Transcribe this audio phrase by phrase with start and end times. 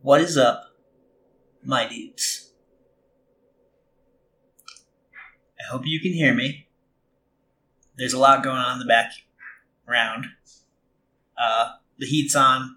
[0.00, 0.76] What is up,
[1.64, 2.52] my dudes?
[5.58, 6.68] I hope you can hear me.
[7.96, 10.26] There's a lot going on in the background.
[11.36, 12.76] Uh, the heat's on.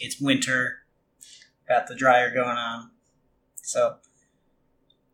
[0.00, 0.78] It's winter.
[1.68, 2.92] Got the dryer going on.
[3.56, 3.96] So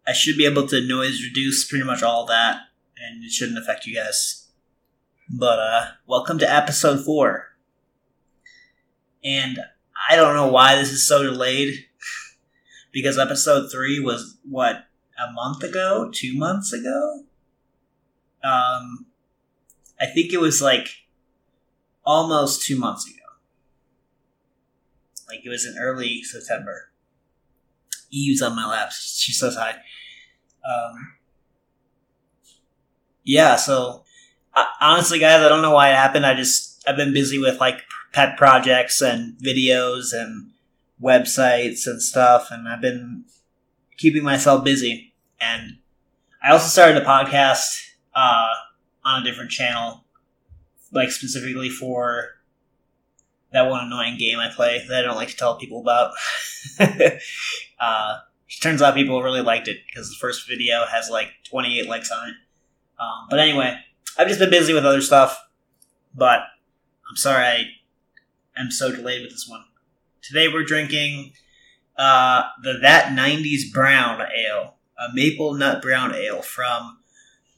[0.07, 2.61] I should be able to noise reduce pretty much all that,
[2.97, 4.53] and it shouldn't affect you guys.
[5.29, 7.57] But uh, welcome to episode four.
[9.25, 9.59] And
[10.09, 11.75] I don't know why this is so delayed.
[12.95, 14.87] because episode three was what
[15.19, 17.25] a month ago, two months ago.
[18.43, 19.07] Um,
[20.01, 20.89] I think it was like
[22.07, 23.19] almost two months ago.
[25.29, 26.91] Like it was in early September.
[28.11, 28.93] Eve's on my lap.
[28.93, 29.71] She says hi.
[29.71, 31.15] Um,
[33.25, 34.05] yeah, so
[34.81, 36.25] honestly, guys, I don't know why it happened.
[36.25, 37.83] I just I've been busy with like
[38.15, 40.53] pet projects and videos and
[41.03, 43.25] websites and stuff, and I've been
[43.99, 45.13] keeping myself busy.
[45.41, 45.79] And
[46.43, 48.49] I also started a podcast uh,
[49.05, 50.05] on a different channel,
[50.93, 52.29] like specifically for
[53.53, 56.13] that one annoying game I play that I don't like to tell people about.
[57.81, 58.19] uh,
[58.61, 62.29] turns out people really liked it because the first video has like 28 likes on
[62.29, 62.35] it.
[63.01, 63.77] Um, but anyway,
[64.17, 65.37] I've just been busy with other stuff,
[66.15, 66.41] but
[67.11, 67.65] I'm sorry I
[68.57, 69.65] am so delayed with this one.
[70.23, 71.33] Today we're drinking
[71.97, 76.99] uh, the That 90s Brown Ale, a maple nut brown ale from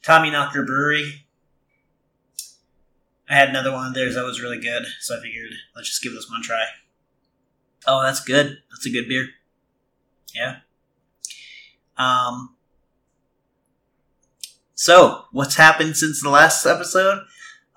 [0.03, 1.27] Tommy Knocker Brewery.
[3.29, 6.03] I had another one of theirs that was really good, so I figured let's just
[6.03, 6.65] give this one a try.
[7.87, 8.59] Oh, that's good.
[8.71, 9.29] That's a good beer.
[10.35, 10.57] Yeah.
[11.97, 12.55] Um.
[14.75, 17.23] So, what's happened since the last episode?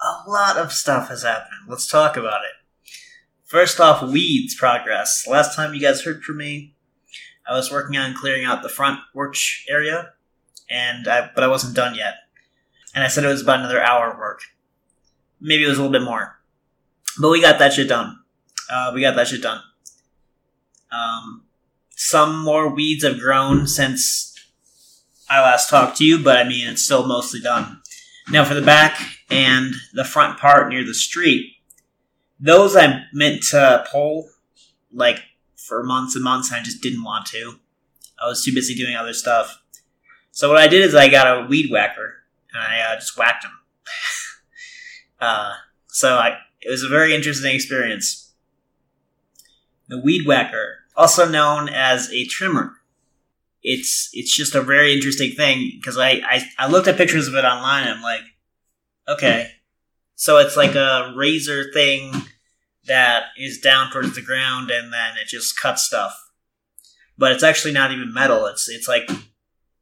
[0.01, 1.67] A lot of stuff has happened.
[1.67, 2.58] Let's talk about it.
[3.49, 5.25] First off, weeds progress.
[5.27, 6.75] Last time you guys heard from me,
[7.47, 10.11] I was working on clearing out the front porch area,
[10.69, 12.13] and I, but I wasn't done yet.
[12.93, 14.41] And I said it was about another hour of work.
[15.41, 16.39] Maybe it was a little bit more,
[17.19, 18.19] but we got that shit done.
[18.71, 19.63] Uh, we got that shit done.
[20.91, 21.45] Um,
[21.95, 24.39] some more weeds have grown since
[25.27, 27.81] I last talked to you, but I mean it's still mostly done.
[28.29, 31.55] Now for the back and the front part near the street,
[32.39, 34.29] those I meant to pull
[34.93, 35.19] like
[35.55, 37.59] for months and months, and I just didn't want to.
[38.21, 39.61] I was too busy doing other stuff.
[40.31, 42.23] So what I did is I got a weed whacker
[42.53, 43.51] and I uh, just whacked them.
[45.19, 45.53] uh,
[45.87, 48.33] so I, it was a very interesting experience.
[49.87, 52.73] The weed whacker, also known as a trimmer,
[53.61, 57.35] it's it's just a very interesting thing because I, I I looked at pictures of
[57.35, 58.21] it online and I'm like,
[59.07, 59.51] okay,
[60.19, 62.11] so it's like a razor thing
[62.87, 66.13] that is down towards the ground and then it just cuts stuff.
[67.17, 68.45] But it's actually not even metal.
[68.47, 69.09] It's it's like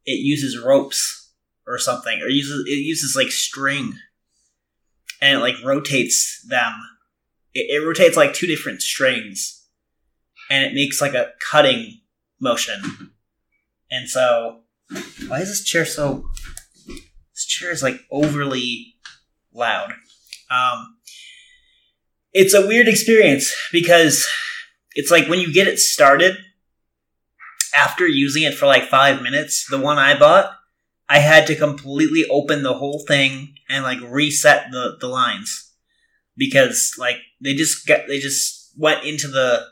[0.06, 1.32] it uses ropes
[1.66, 3.94] or something, or uses it uses like string,
[5.20, 6.72] and it like rotates them.
[7.52, 9.66] It, it rotates like two different strings,
[10.48, 12.00] and it makes like a cutting
[12.40, 13.10] motion.
[13.90, 14.60] And so,
[15.26, 16.28] why is this chair so?
[17.34, 18.94] This chair is like overly
[19.52, 19.94] loud.
[20.50, 20.96] Um,
[22.32, 24.26] it's a weird experience because
[24.92, 26.36] it's like when you get it started,
[27.74, 30.52] after using it for like five minutes, the one I bought,
[31.08, 35.72] I had to completely open the whole thing and like reset the, the lines
[36.36, 39.66] because like they just get they just went into the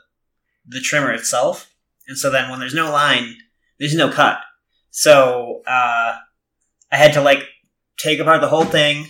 [0.67, 1.71] the trimmer itself,
[2.07, 3.37] and so then when there's no line,
[3.79, 4.39] there's no cut.
[4.91, 6.15] So uh,
[6.91, 7.43] I had to like
[7.97, 9.07] take apart the whole thing,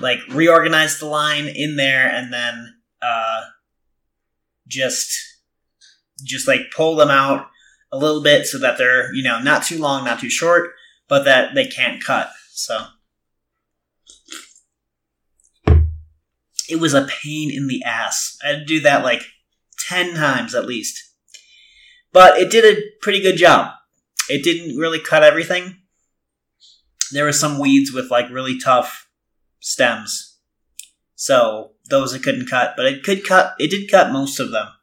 [0.00, 3.42] like reorganize the line in there and then uh,
[4.66, 5.16] just
[6.22, 7.46] just like pull them out
[7.92, 10.70] a little bit so that they're you know not too long not too short
[11.08, 12.86] but that they can't cut so.
[16.68, 18.38] It was a pain in the ass.
[18.42, 19.22] I had to do that like
[19.86, 20.98] 10 times at least.
[22.12, 23.72] But it did a pretty good job.
[24.30, 25.82] It didn't really cut everything.
[27.12, 29.03] There were some weeds with like really tough
[29.64, 30.36] stems.
[31.14, 33.54] So those it couldn't cut, but it could cut.
[33.58, 34.68] It did cut most of them.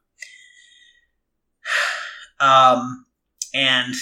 [2.39, 3.05] Um,
[3.53, 3.93] and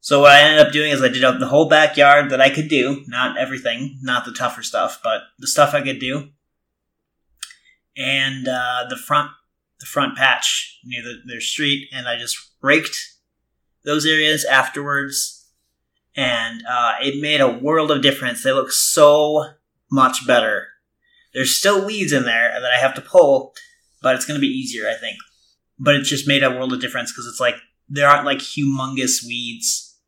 [0.00, 2.68] so what I ended up doing is I did the whole backyard that I could
[2.68, 6.28] do, not everything, not the tougher stuff, but the stuff I could do,
[7.96, 9.30] and uh, the front
[9.80, 12.94] the front patch near the, their street, and I just raked
[13.86, 15.43] those areas afterwards
[16.16, 18.42] and uh, it made a world of difference.
[18.42, 19.44] They look so
[19.90, 20.68] much better.
[21.32, 23.54] There's still weeds in there that I have to pull,
[24.02, 25.16] but it's going to be easier, I think.
[25.78, 27.56] but it just made a world of difference because it's like
[27.88, 29.98] there aren't like humongous weeds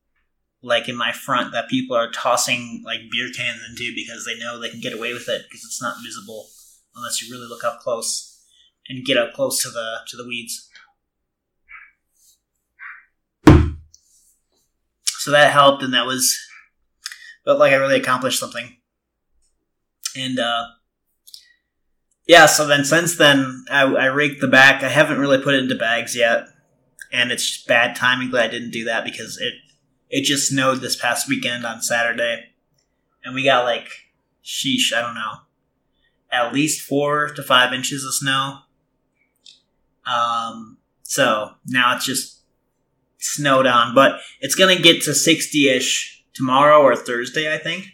[0.63, 4.59] like in my front that people are tossing like beer cans into because they know
[4.59, 6.47] they can get away with it because it's not visible
[6.95, 8.45] unless you really look up close
[8.89, 10.66] and get up close to the to the weeds.
[15.27, 16.39] So that helped, and that was
[17.45, 18.77] felt like I really accomplished something.
[20.17, 20.67] And uh,
[22.29, 24.85] yeah, so then since then I, I raked the back.
[24.85, 26.45] I haven't really put it into bags yet,
[27.13, 29.55] and it's bad timing that I didn't do that because it
[30.09, 32.45] it just snowed this past weekend on Saturday,
[33.25, 33.89] and we got like
[34.45, 35.39] sheesh, I don't know,
[36.31, 38.59] at least four to five inches of snow.
[40.07, 42.36] Um, so now it's just
[43.35, 47.87] snowed on, but it's gonna get to sixty ish tomorrow or Thursday, I think.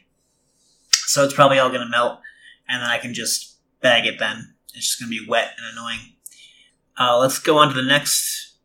[0.91, 2.21] So it's probably all gonna melt,
[2.69, 4.19] and then I can just bag it.
[4.19, 6.01] Then it's just gonna be wet and annoying.
[6.99, 8.57] Uh, let's go on to the next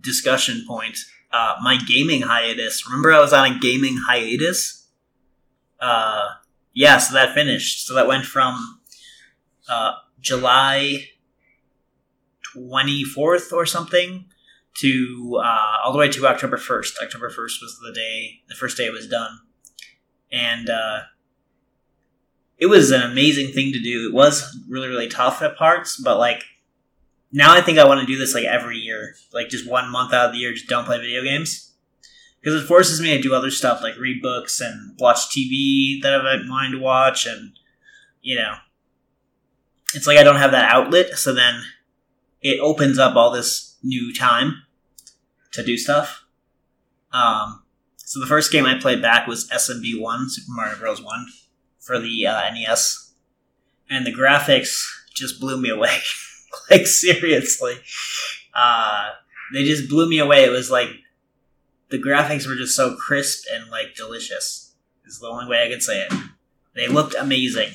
[0.00, 0.98] discussion point
[1.32, 2.86] uh, my gaming hiatus.
[2.86, 4.86] Remember, I was on a gaming hiatus.
[5.80, 6.28] Uh,
[6.72, 7.86] yeah, so that finished.
[7.86, 8.80] So that went from
[9.68, 11.08] uh, July
[12.42, 14.24] twenty fourth or something
[14.78, 16.98] to uh, all the way to October first.
[17.02, 19.40] October first was the day, the first day it was done,
[20.30, 21.00] and uh,
[22.58, 24.08] it was an amazing thing to do.
[24.08, 26.44] It was really really tough at parts, but like
[27.32, 30.12] now I think I want to do this like every year, like just one month
[30.12, 31.64] out of the year, just don't play video games.
[32.40, 36.14] Because it forces me to do other stuff like read books and watch TV that
[36.14, 37.58] I've been wanting to watch, and
[38.22, 38.54] you know,
[39.92, 41.62] it's like I don't have that outlet, so then
[42.40, 44.62] it opens up all this new time
[45.52, 46.24] to do stuff.
[47.12, 47.62] Um,
[47.96, 51.02] so the first game I played back was SMB One, Super Mario Bros.
[51.02, 51.26] One,
[51.78, 53.12] for the uh, NES,
[53.90, 54.82] and the graphics
[55.14, 55.98] just blew me away.
[56.70, 57.74] like seriously,
[58.54, 59.10] uh,
[59.52, 60.44] they just blew me away.
[60.44, 60.88] It was like
[61.90, 64.74] the graphics were just so crisp and like delicious.
[65.06, 66.12] Is the only way I could say it.
[66.74, 67.70] They looked amazing,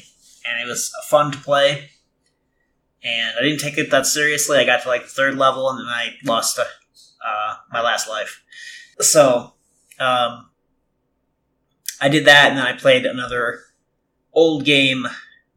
[0.45, 1.89] and it was fun to play.
[3.03, 4.57] And I didn't take it that seriously.
[4.57, 6.57] I got to like the third level, and then I lost
[7.25, 8.43] uh, my last life.
[8.99, 9.53] So,
[9.99, 10.49] um,
[12.01, 13.61] I did that, and then I played another
[14.33, 15.07] old game,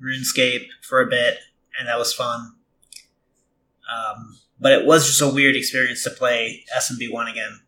[0.00, 1.38] RuneScape, for a bit,
[1.78, 2.54] and that was fun.
[3.92, 7.60] Um, but it was just a weird experience to play SMB one again.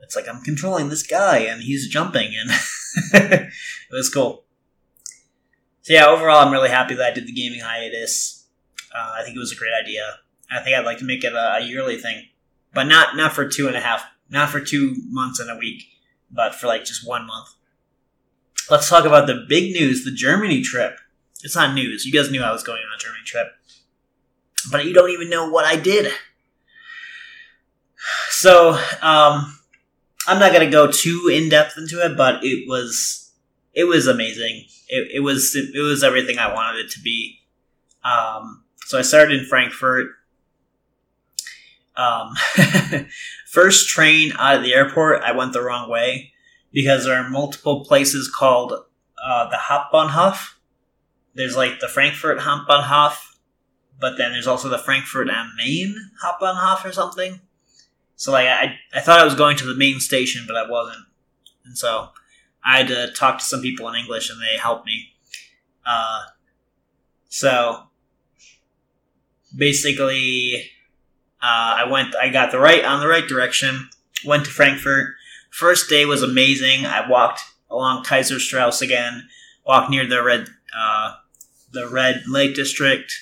[0.00, 2.50] It's like I'm controlling this guy and he's jumping, and
[3.32, 3.52] it
[3.92, 4.44] was cool.
[5.82, 8.46] So yeah, overall, I'm really happy that I did the gaming hiatus.
[8.94, 10.18] Uh, I think it was a great idea.
[10.50, 12.24] I think I'd like to make it a, a yearly thing,
[12.74, 15.84] but not not for two and a half, not for two months and a week,
[16.30, 17.48] but for like just one month.
[18.70, 20.98] Let's talk about the big news: the Germany trip.
[21.42, 22.04] It's not news.
[22.04, 23.48] You guys knew I was going on a Germany trip
[24.70, 26.12] but you don't even know what I did.
[28.30, 28.70] So,
[29.02, 29.58] um,
[30.26, 33.32] I'm not gonna go too in depth into it, but it was
[33.74, 34.64] it was amazing.
[34.88, 37.40] It, it was it, it, was everything I wanted it to be.
[38.02, 40.12] Um, so I started in Frankfurt.
[41.96, 42.34] Um,
[43.46, 46.32] first train out of the airport, I went the wrong way
[46.72, 50.54] because there are multiple places called uh, the Hauptbahnhof.
[51.34, 53.18] There's like the Frankfurt Hauptbahnhof,
[54.00, 55.94] but then there's also the Frankfurt am Main
[56.24, 57.40] Hauptbahnhof or something.
[58.16, 61.06] So like I, I thought I was going to the main station, but I wasn't,
[61.64, 62.10] and so
[62.64, 65.14] I had to talk to some people in English, and they helped me.
[65.86, 66.24] Uh,
[67.28, 67.84] so
[69.56, 70.70] basically,
[71.42, 72.14] uh, I went.
[72.16, 73.88] I got the right on the right direction.
[74.24, 75.14] Went to Frankfurt.
[75.50, 76.86] First day was amazing.
[76.86, 79.28] I walked along Kaiserstrasse again.
[79.66, 81.14] Walked near the red, uh,
[81.72, 83.12] the red Lake District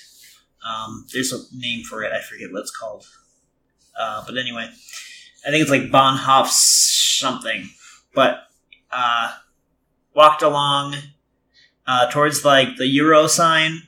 [0.67, 2.11] um, there's a name for it.
[2.11, 3.05] I forget what it's called.
[3.99, 4.69] Uh, but anyway,
[5.45, 7.69] I think it's like Bahnhof something.
[8.13, 8.43] But
[8.91, 9.33] uh,
[10.13, 10.95] walked along
[11.87, 13.83] uh, towards like the Euro sign,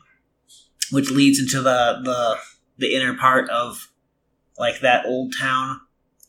[0.91, 2.37] which leads into the, the
[2.77, 3.90] the inner part of
[4.61, 5.81] like that old town,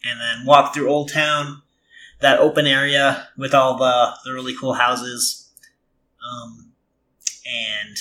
[0.05, 1.63] and then walk through Old Town,
[2.21, 5.53] that open area with all the the really cool houses.
[6.29, 6.73] Um,
[7.47, 7.97] and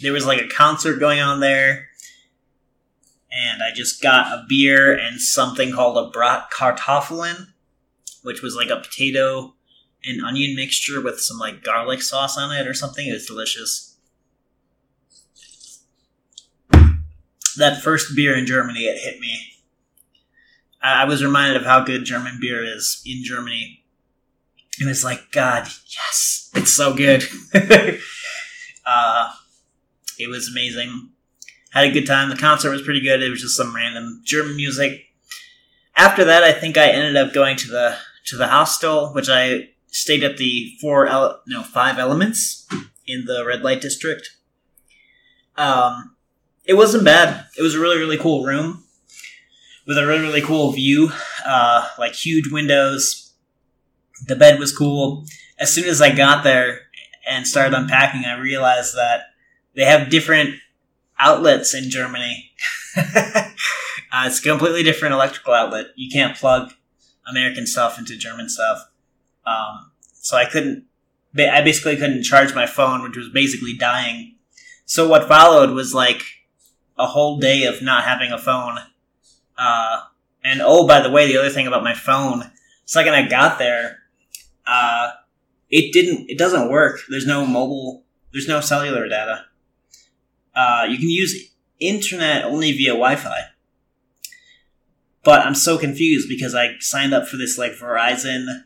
[0.00, 1.90] there was like a concert going on there
[3.32, 7.48] and I just got a beer and something called a Bratkartoffeln,
[8.22, 9.54] which was like a potato
[10.04, 13.06] and onion mixture with some like garlic sauce on it or something.
[13.06, 13.96] It was delicious.
[17.56, 19.49] That first beer in Germany, it hit me.
[20.82, 23.84] I was reminded of how good German beer is in Germany.
[24.80, 27.24] And it's like, God, yes, it's so good.
[27.54, 29.30] uh,
[30.18, 31.10] it was amazing.
[31.70, 32.30] Had a good time.
[32.30, 33.22] The concert was pretty good.
[33.22, 35.02] It was just some random German music.
[35.96, 37.96] After that, I think I ended up going to the
[38.26, 42.66] to the hostel, which I stayed at the four ele- no five elements
[43.06, 44.36] in the red light district.
[45.56, 46.16] Um,
[46.64, 47.46] it wasn't bad.
[47.58, 48.84] It was a really really cool room
[49.90, 51.10] with a really really cool view,
[51.44, 53.34] uh, like huge windows.
[54.28, 55.26] The bed was cool.
[55.58, 56.82] As soon as I got there
[57.28, 59.22] and started unpacking, I realized that
[59.74, 60.54] they have different
[61.18, 62.52] outlets in Germany.
[62.96, 63.50] uh,
[64.26, 65.86] it's a completely different electrical outlet.
[65.96, 66.72] You can't plug
[67.28, 68.88] American stuff into German stuff.
[69.44, 70.84] Um, so I couldn't.
[71.36, 74.36] I basically couldn't charge my phone, which was basically dying.
[74.84, 76.22] So what followed was like
[76.96, 78.78] a whole day of not having a phone.
[79.60, 80.00] Uh,
[80.42, 82.50] and oh, by the way, the other thing about my phone,
[82.86, 83.98] second I got there,
[84.66, 85.10] uh,
[85.68, 86.30] it didn't.
[86.30, 87.00] It doesn't work.
[87.10, 88.04] There's no mobile.
[88.32, 89.44] There's no cellular data.
[90.54, 93.40] Uh, you can use internet only via Wi-Fi.
[95.22, 98.62] But I'm so confused because I signed up for this like Verizon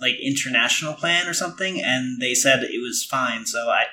[0.00, 3.46] like international plan or something and they said it was fine.
[3.46, 3.84] So I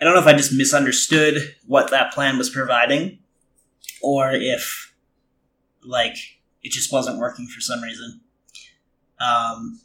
[0.00, 3.18] I don't know if I just misunderstood what that plan was providing
[4.02, 4.89] or if
[5.84, 6.16] like
[6.62, 8.20] it just wasn't working for some reason.
[9.20, 9.80] Um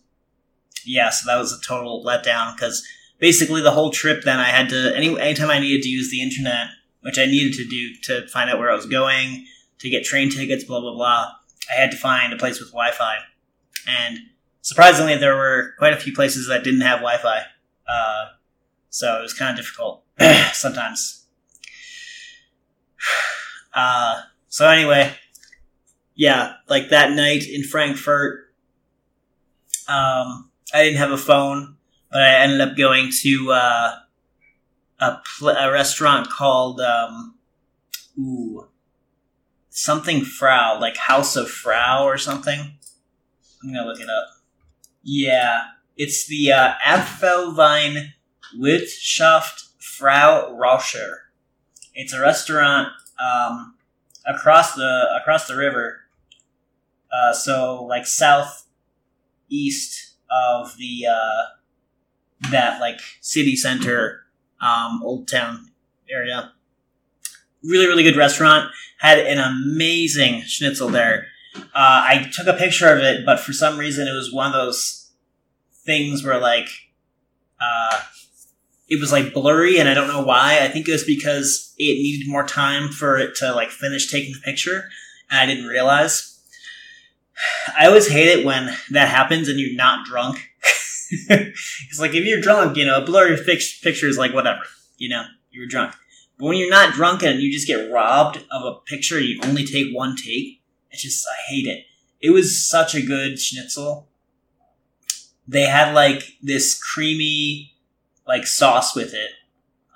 [0.85, 2.85] yeah, so that was a total letdown because
[3.19, 6.21] basically the whole trip then I had to any anytime I needed to use the
[6.21, 6.67] internet,
[7.01, 9.45] which I needed to do to find out where I was going,
[9.79, 11.31] to get train tickets, blah blah blah.
[11.71, 13.17] I had to find a place with Wi-Fi,
[13.87, 14.19] and
[14.61, 17.41] surprisingly, there were quite a few places that didn't have Wi-Fi,
[17.87, 18.25] uh,
[18.89, 20.03] so it was kind of difficult
[20.53, 21.25] sometimes.
[23.77, 25.13] Uh, so anyway,
[26.15, 28.53] yeah, like that night in Frankfurt,
[29.87, 31.77] um, I didn't have a phone,
[32.11, 33.95] but I ended up going to uh,
[34.99, 37.35] a, pl- a restaurant called um,
[38.19, 38.67] ooh
[39.75, 42.77] something Frau, like House of Frau or something.
[43.61, 44.27] I'm gonna look it up.
[45.03, 45.63] Yeah,
[45.97, 48.13] it's the uh, Apfelwein
[48.57, 51.15] Wirtschaft Frau Rauscher.
[51.93, 53.75] It's a restaurant um,
[54.25, 56.04] across the across the river.
[57.11, 58.67] Uh, so like south
[59.49, 61.43] east of the uh,
[62.51, 64.25] that like city center
[64.61, 65.71] um, old town
[66.09, 66.51] area.
[67.63, 68.69] Really, really good restaurant.
[68.99, 71.27] Had an amazing schnitzel there.
[71.55, 74.53] Uh, I took a picture of it, but for some reason it was one of
[74.53, 75.11] those
[75.85, 76.67] things where like
[77.61, 78.01] uh,
[78.87, 80.59] it was like blurry, and I don't know why.
[80.61, 84.33] I think it was because it needed more time for it to like finish taking
[84.33, 84.89] the picture,
[85.31, 86.34] and I didn't realize.
[87.77, 90.49] I always hate it when that happens and you're not drunk.
[91.29, 94.61] it's like if you're drunk, you know, a blurry picture is like whatever,
[94.97, 95.93] you know, you're drunk.
[96.37, 99.65] But when you're not drunk and you just get robbed of a picture, you only
[99.65, 100.61] take one take.
[100.91, 101.85] It's just I hate it.
[102.21, 104.07] It was such a good schnitzel.
[105.47, 107.75] They had like this creamy
[108.27, 109.31] like sauce with it,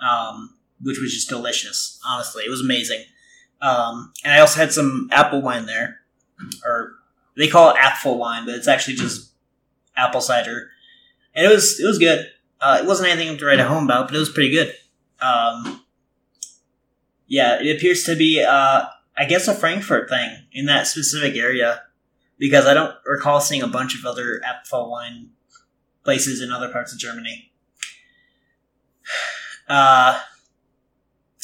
[0.02, 2.00] um, which was just delicious.
[2.08, 3.04] Honestly, it was amazing.
[3.62, 6.00] Um, and I also had some apple wine there,
[6.64, 6.99] or
[7.40, 9.32] they call it apple wine, but it's actually just
[9.96, 10.70] apple cider,
[11.34, 12.30] and it was it was good.
[12.60, 14.76] Uh, it wasn't anything to write home about, but it was pretty good.
[15.22, 15.86] Um,
[17.28, 18.84] yeah, it appears to be, uh,
[19.18, 21.84] I guess, a Frankfurt thing in that specific area
[22.38, 25.30] because I don't recall seeing a bunch of other Apfelwein
[26.04, 27.52] places in other parts of Germany.
[29.68, 30.20] Uh,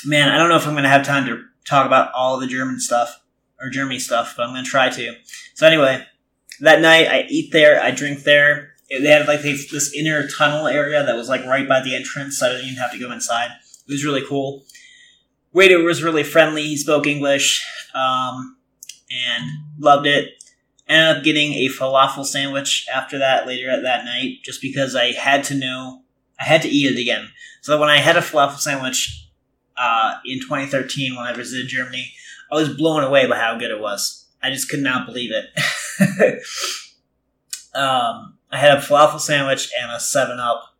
[0.03, 2.47] man, I don't know if I'm going to have time to talk about all the
[2.47, 3.21] German stuff
[3.65, 5.15] or Germany stuff, but I'm going to try to.
[5.55, 6.05] So anyway,
[6.61, 8.73] that night I eat there, I drink there.
[8.89, 12.47] They had like this inner tunnel area that was like right by the entrance, so
[12.47, 13.49] I didn't even have to go inside.
[13.87, 14.63] It was really cool
[15.55, 16.63] waiter was really friendly.
[16.63, 18.57] He spoke English um,
[19.09, 20.43] and loved it.
[20.87, 25.13] Ended up getting a falafel sandwich after that later at that night, just because I
[25.13, 26.03] had to know
[26.39, 27.29] I had to eat it again.
[27.61, 29.24] So when I had a falafel sandwich
[29.77, 32.13] uh, in 2013 when I visited Germany,
[32.51, 34.27] I was blown away by how good it was.
[34.41, 35.45] I just could not believe it.
[37.75, 40.75] um, I had a falafel sandwich and a Seven Up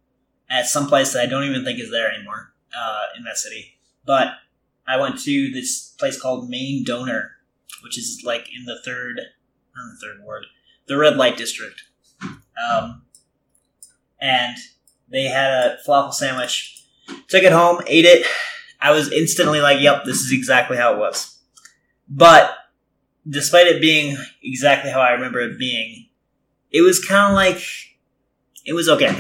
[0.49, 3.77] at some place that I don't even think is there anymore uh, in that city,
[4.05, 4.33] but
[4.87, 7.31] I went to this place called Main Donor,
[7.83, 9.19] which is like in the third,
[9.75, 10.45] not the third ward,
[10.87, 11.83] the red light district.
[12.21, 13.01] Um,
[14.21, 14.55] and
[15.09, 16.83] they had a falafel sandwich.
[17.27, 18.25] Took it home, ate it.
[18.85, 21.37] I was instantly like, "Yep, this is exactly how it was."
[22.07, 22.55] But
[23.27, 26.09] despite it being exactly how I remember it being,
[26.71, 27.61] it was kind of like
[28.65, 29.17] it was okay.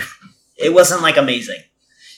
[0.57, 1.61] It wasn't like amazing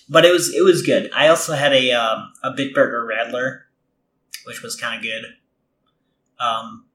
[0.09, 1.09] but it was it was good.
[1.13, 3.61] I also had a um, a Bitburger Radler,
[4.45, 5.25] which was kind of good.
[6.39, 6.85] Um,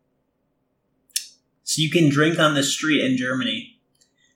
[1.63, 3.79] so you can drink on the street in Germany,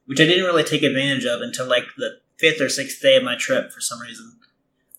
[0.07, 3.23] which I didn't really take advantage of until like the fifth or sixth day of
[3.23, 4.39] my trip for some reason.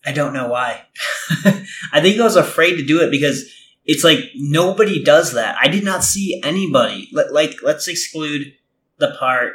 [0.04, 0.82] I don't know why.
[1.92, 3.52] I think I was afraid to do it because
[3.84, 5.56] it's like nobody does that.
[5.60, 7.10] I did not see anybody.
[7.12, 8.52] Like, let's exclude
[8.98, 9.54] the part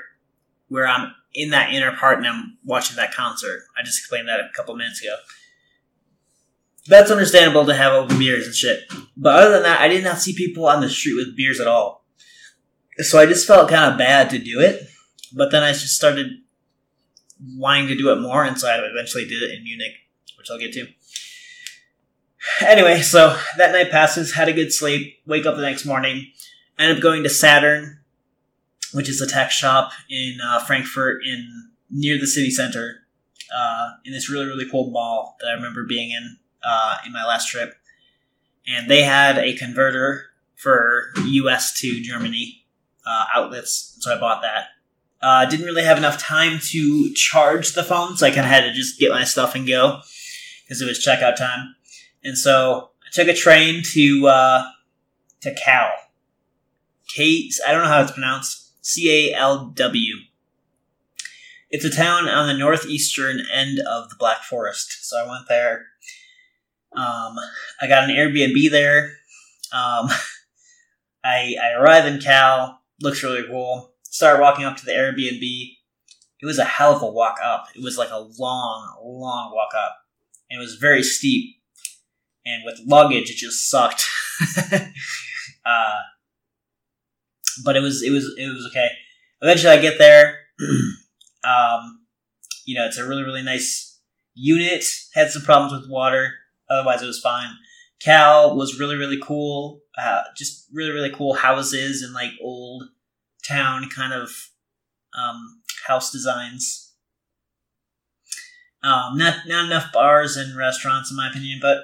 [0.67, 3.63] where I'm in that inner part and I'm watching that concert.
[3.77, 5.15] I just explained that a couple minutes ago.
[6.87, 8.81] That's understandable to have open beers and shit.
[9.15, 11.67] But other than that, I did not see people on the street with beers at
[11.67, 12.03] all.
[12.97, 14.81] So I just felt kind of bad to do it.
[15.35, 16.27] But then I just started
[17.57, 19.93] wanting to do it more, and so I eventually did it in Munich,
[20.37, 20.87] which I'll get to.
[22.61, 26.31] Anyway, so that night passes, had a good sleep, wake up the next morning,
[26.77, 27.99] end up going to Saturn,
[28.91, 33.05] which is a tech shop in uh, Frankfurt in near the city center,
[33.55, 36.37] uh, in this really really cool mall that I remember being in
[36.67, 37.75] uh, in my last trip,
[38.67, 40.25] and they had a converter
[40.55, 41.79] for U.S.
[41.79, 42.65] to Germany
[43.05, 44.65] uh, outlets, so I bought that.
[45.21, 48.65] Uh, didn't really have enough time to charge the phone, so I kind of had
[48.65, 50.01] to just get my stuff and go
[50.63, 51.75] because it was checkout time.
[52.23, 54.65] And so I took a train to uh,
[55.41, 55.91] to Cal.
[57.13, 58.71] Kate, I don't know how it's pronounced.
[58.85, 60.15] C A L W.
[61.69, 65.09] It's a town on the northeastern end of the Black Forest.
[65.09, 65.87] So I went there.
[66.95, 67.35] Um,
[67.81, 69.13] I got an Airbnb there.
[69.71, 70.09] Um,
[71.23, 72.81] I, I arrive in Cal.
[73.01, 73.93] Looks really cool.
[74.03, 75.41] Start walking up to the Airbnb.
[76.41, 77.67] It was a hell of a walk up.
[77.75, 80.02] It was like a long, long walk up.
[80.53, 81.55] And it was very steep
[82.45, 84.05] and with luggage, it just sucked.
[85.65, 85.99] uh,
[87.63, 88.89] but it was it was it was okay.
[89.41, 90.39] Eventually, I get there.
[91.43, 92.05] um,
[92.65, 93.99] you know, it's a really really nice
[94.33, 94.83] unit.
[95.13, 96.33] Had some problems with water,
[96.69, 97.49] otherwise it was fine.
[98.01, 99.81] Cal was really really cool.
[99.97, 102.83] Uh, just really really cool houses and like old
[103.47, 104.29] town kind of
[105.17, 106.92] um, house designs.
[108.83, 111.83] Um, not not enough bars and restaurants in my opinion, but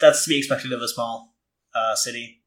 [0.00, 1.34] that's to be expected of a small
[1.74, 2.42] uh, city.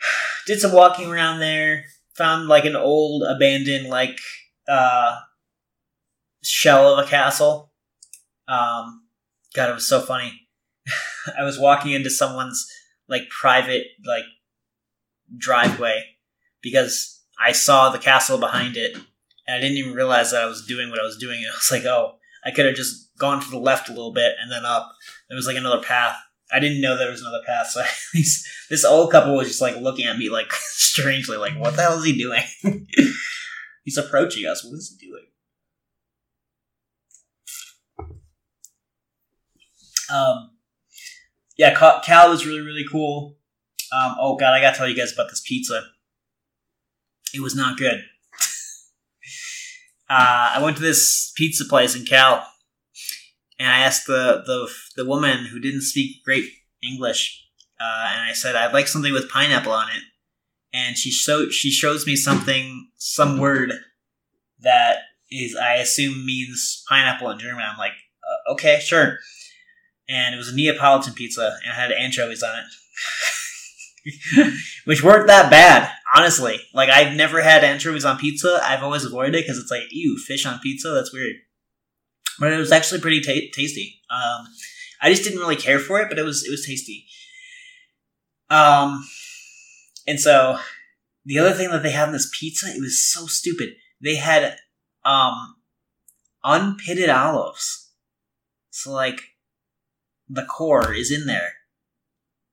[0.46, 1.84] Did some walking around there.
[2.14, 4.18] Found like an old abandoned like
[4.68, 5.18] uh,
[6.42, 7.72] shell of a castle.
[8.48, 9.04] Um,
[9.54, 10.48] God, it was so funny.
[11.38, 12.66] I was walking into someone's
[13.08, 14.24] like private like
[15.36, 16.04] driveway
[16.62, 20.66] because I saw the castle behind it, and I didn't even realize that I was
[20.66, 21.44] doing what I was doing.
[21.52, 22.17] I was like, oh,
[22.48, 24.90] I could have just gone to the left a little bit and then up.
[25.28, 26.16] There was like another path.
[26.50, 27.84] I didn't know there was another path, so
[28.70, 31.98] this old couple was just like looking at me like strangely, like, what the hell
[31.98, 32.42] is he doing?
[33.84, 34.64] He's approaching us.
[34.64, 35.24] What is he doing?
[40.10, 40.52] Um,
[41.58, 43.36] yeah, Cal was really really cool.
[43.92, 45.82] Um, oh god, I gotta tell you guys about this pizza.
[47.34, 48.04] It was not good.
[50.10, 52.46] Uh, I went to this pizza place in Cal,
[53.58, 56.44] and I asked the the the woman who didn't speak great
[56.82, 57.44] English,
[57.80, 60.02] uh, and I said I'd like something with pineapple on it,
[60.72, 63.72] and she so she shows me something some word
[64.60, 64.98] that
[65.30, 67.64] is I assume means pineapple in German.
[67.70, 67.92] I'm like,
[68.22, 69.18] uh, okay, sure.
[70.08, 72.64] And it was a Neapolitan pizza, and it had anchovies on it.
[74.84, 76.60] which weren't that bad, honestly.
[76.74, 78.60] Like I've never had anchovies on pizza.
[78.62, 80.90] I've always avoided it because it's like, ew, fish on pizza.
[80.90, 81.36] That's weird
[82.38, 84.00] but it was actually pretty ta- tasty.
[84.10, 84.46] Um,
[85.02, 87.06] I just didn't really care for it, but it was it was tasty.
[88.50, 89.04] Um,
[90.06, 90.58] and so
[91.24, 93.70] the other thing that they had in this pizza, it was so stupid.
[94.02, 94.56] They had
[95.04, 95.56] um
[96.44, 97.90] unpitted olives.
[98.70, 99.20] So like
[100.28, 101.54] the core is in there.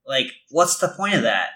[0.06, 1.50] Like, what's the point of that?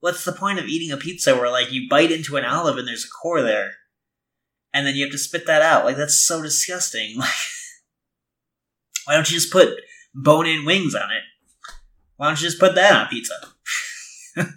[0.00, 2.86] What's the point of eating a pizza where like you bite into an olive and
[2.86, 3.72] there's a core there?
[4.76, 5.86] and then you have to spit that out.
[5.86, 7.18] Like that's so disgusting.
[9.08, 9.68] Like, why don't you just put
[10.12, 11.22] bone-in wings on it?
[12.16, 13.34] Why don't you just put that on pizza?
[14.34, 14.48] then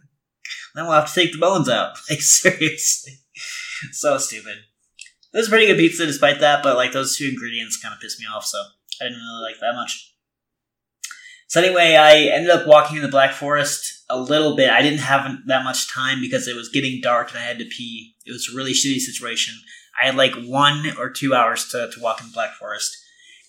[0.76, 2.00] we'll have to take the bones out.
[2.10, 3.20] Like seriously,
[3.92, 4.58] so stupid.
[5.32, 8.20] It was pretty good pizza despite that, but like those two ingredients kind of pissed
[8.20, 8.58] me off, so
[9.00, 10.16] I didn't really like that much.
[11.50, 14.70] So anyway, I ended up walking in the Black Forest a little bit.
[14.70, 17.66] I didn't have that much time because it was getting dark and I had to
[17.66, 18.14] pee.
[18.24, 19.56] It was a really shitty situation.
[20.00, 22.96] I had like one or two hours to, to walk in the Black Forest,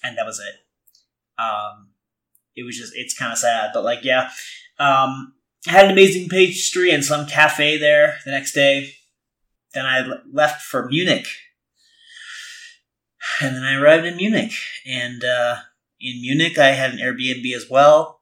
[0.03, 1.41] and that was it.
[1.41, 1.91] Um,
[2.57, 4.31] it was just it's kind of sad, but like yeah,
[4.79, 5.35] um,
[5.69, 8.95] I had an amazing pastry and some cafe there the next day.
[9.75, 11.27] Then I left for Munich,
[13.43, 14.53] and then I arrived in Munich,
[14.87, 15.57] and uh,
[16.01, 18.21] in Munich I had an Airbnb as well.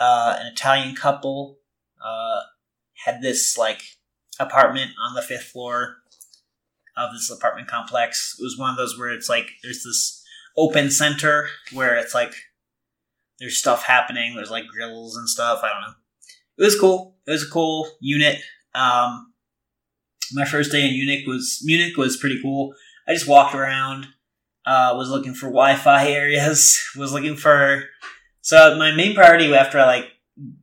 [0.00, 1.58] uh, an Italian couple
[2.04, 2.40] uh,
[3.04, 3.82] had this like
[4.40, 5.96] apartment on the fifth floor
[6.96, 8.36] of this apartment complex.
[8.38, 10.24] It was one of those where it's like there's this
[10.56, 12.34] open center where it's like
[13.38, 14.34] there's stuff happening.
[14.34, 15.60] There's like grills and stuff.
[15.62, 15.94] I don't know.
[16.58, 17.16] It was cool.
[17.26, 18.38] It was a cool unit.
[18.74, 19.32] Um,
[20.32, 22.74] my first day in Munich was Munich was pretty cool.
[23.06, 24.06] I just walked around.
[24.64, 26.80] Uh, was looking for Wi-Fi areas.
[26.96, 27.84] Was looking for.
[28.42, 30.06] So my main priority after I like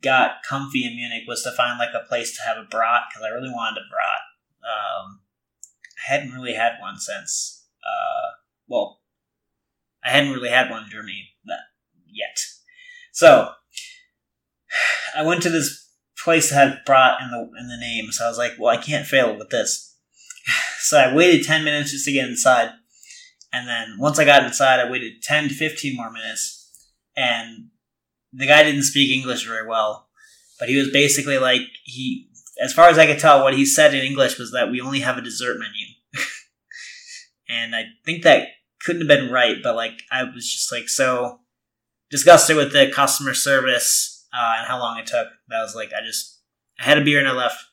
[0.01, 3.23] got comfy in Munich was to find like a place to have a brat because
[3.23, 4.21] I really wanted a brat.
[4.63, 5.19] Um,
[5.97, 7.65] I hadn't really had one since.
[7.83, 8.35] Uh,
[8.67, 8.99] well,
[10.03, 11.59] I hadn't really had one in Germany that
[12.07, 12.37] yet.
[13.11, 13.51] So
[15.15, 15.89] I went to this
[16.23, 18.81] place that had brat in the in the name, so I was like, well, I
[18.81, 19.95] can't fail with this.
[20.81, 22.71] So I waited ten minutes just to get inside,
[23.51, 26.69] and then once I got inside, I waited ten to fifteen more minutes,
[27.15, 27.69] and
[28.33, 30.09] the guy didn't speak English very well,
[30.59, 32.29] but he was basically like he,
[32.61, 34.99] as far as I could tell, what he said in English was that we only
[34.99, 35.87] have a dessert menu,
[37.49, 38.47] and I think that
[38.81, 41.39] couldn't have been right, but like I was just like so
[42.09, 45.27] disgusted with the customer service uh, and how long it took.
[45.49, 46.39] That was like I just
[46.79, 47.63] I had a beer and I left.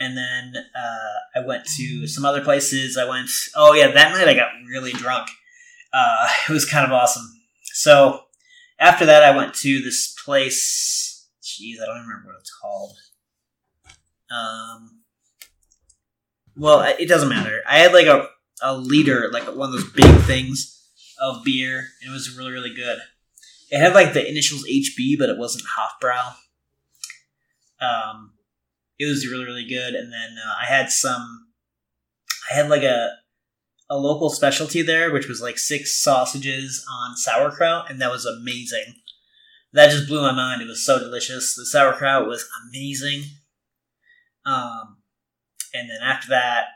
[0.00, 2.96] And then uh, I went to some other places.
[2.96, 3.30] I went.
[3.54, 5.28] Oh yeah, that night I got really drunk.
[5.92, 7.30] Uh, it was kind of awesome.
[7.62, 8.20] So
[8.78, 11.28] after that, I went to this place.
[11.42, 12.96] Jeez, I don't remember what it's called.
[14.30, 15.00] Um.
[16.56, 17.62] Well, it doesn't matter.
[17.68, 18.28] I had like a
[18.62, 20.82] a liter, like one of those big things
[21.20, 22.98] of beer, and it was really really good.
[23.70, 26.34] It had like the initials HB, but it wasn't Hofbrau.
[27.80, 28.33] Um,
[28.98, 31.48] it was really really good, and then uh, I had some.
[32.50, 33.10] I had like a
[33.90, 38.94] a local specialty there, which was like six sausages on sauerkraut, and that was amazing.
[39.72, 40.62] That just blew my mind.
[40.62, 41.54] It was so delicious.
[41.54, 43.24] The sauerkraut was amazing.
[44.46, 44.98] Um,
[45.72, 46.66] and then after that,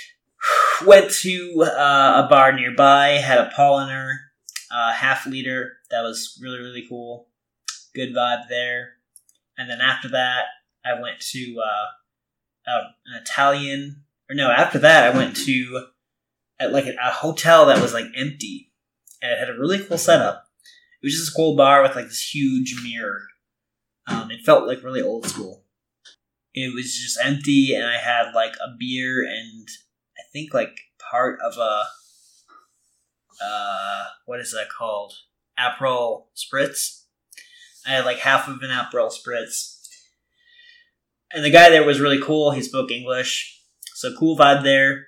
[0.86, 4.14] went to uh, a bar nearby, had a Paulaner,
[4.72, 5.72] uh, half liter.
[5.90, 7.28] That was really, really cool.
[7.94, 8.94] Good vibe there.
[9.58, 10.44] And then after that,
[10.84, 14.04] I went to uh, a, an Italian.
[14.28, 15.86] Or no, after that, I went to
[16.58, 18.72] at like a, a hotel that was like empty,
[19.20, 20.44] and it had a really cool setup.
[21.02, 23.22] It was just a cool bar with like this huge mirror.
[24.06, 25.64] Um, it felt like really old school.
[26.54, 29.68] It was just empty, and I had like a beer and
[30.18, 30.78] I think like
[31.10, 31.84] part of a
[33.44, 35.14] uh, what is that called?
[35.58, 37.04] Aperol spritz.
[37.86, 39.71] I had like half of an Aperol spritz,
[41.34, 42.50] and the guy there was really cool.
[42.50, 43.60] He spoke English,
[43.94, 45.06] so cool vibe there.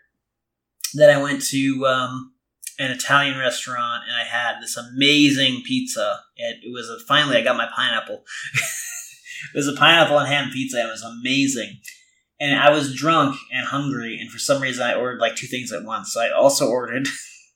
[0.95, 2.33] Then I went to um,
[2.79, 6.21] an Italian restaurant and I had this amazing pizza.
[6.37, 8.23] It, it was a, finally I got my pineapple.
[9.55, 10.81] it was a pineapple and ham pizza.
[10.81, 11.81] It was amazing
[12.41, 15.73] and I was drunk and hungry, and for some reason I ordered like two things
[15.73, 16.13] at once.
[16.13, 17.09] So I also ordered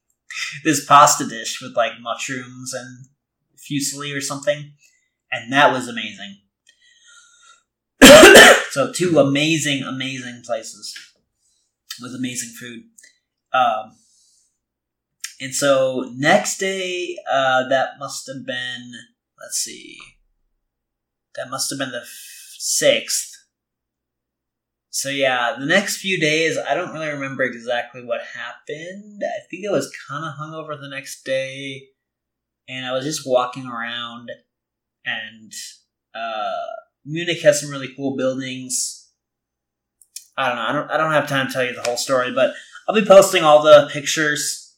[0.64, 3.06] this pasta dish with like mushrooms and
[3.58, 4.72] fusilli or something,
[5.32, 6.38] and that was amazing.
[8.70, 10.96] So two amazing, amazing places
[12.00, 12.84] with amazing food.
[13.52, 13.96] Um,
[15.40, 18.92] and so next day, uh, that must have been
[19.40, 19.98] let's see,
[21.36, 22.04] that must have been the
[22.58, 23.38] sixth
[24.98, 29.22] so yeah, the next few days, I don't really remember exactly what happened.
[29.22, 31.84] I think I was kind of hungover the next day,
[32.68, 34.32] and I was just walking around.
[35.06, 35.52] And
[36.16, 36.66] uh,
[37.08, 39.08] Munich has some really cool buildings.
[40.36, 40.62] I don't know.
[40.62, 40.90] I don't.
[40.90, 42.52] I don't have time to tell you the whole story, but
[42.86, 44.76] I'll be posting all the pictures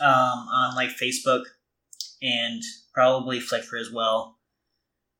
[0.00, 1.42] um, on like Facebook
[2.22, 2.62] and
[2.94, 4.38] probably Flickr as well.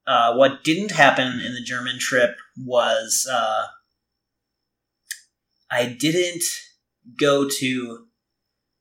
[0.06, 3.66] Uh, what didn't happen in the German trip was uh,
[5.70, 6.44] I didn't
[7.18, 8.06] go to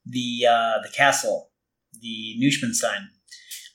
[0.04, 1.50] the uh, the castle,
[1.98, 3.06] the Neuschwanstein.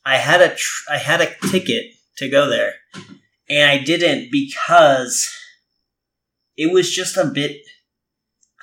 [0.06, 1.86] I had a tr- I had a ticket
[2.18, 2.76] to go there,
[3.50, 5.30] and I didn't because
[6.58, 7.58] it was just a bit.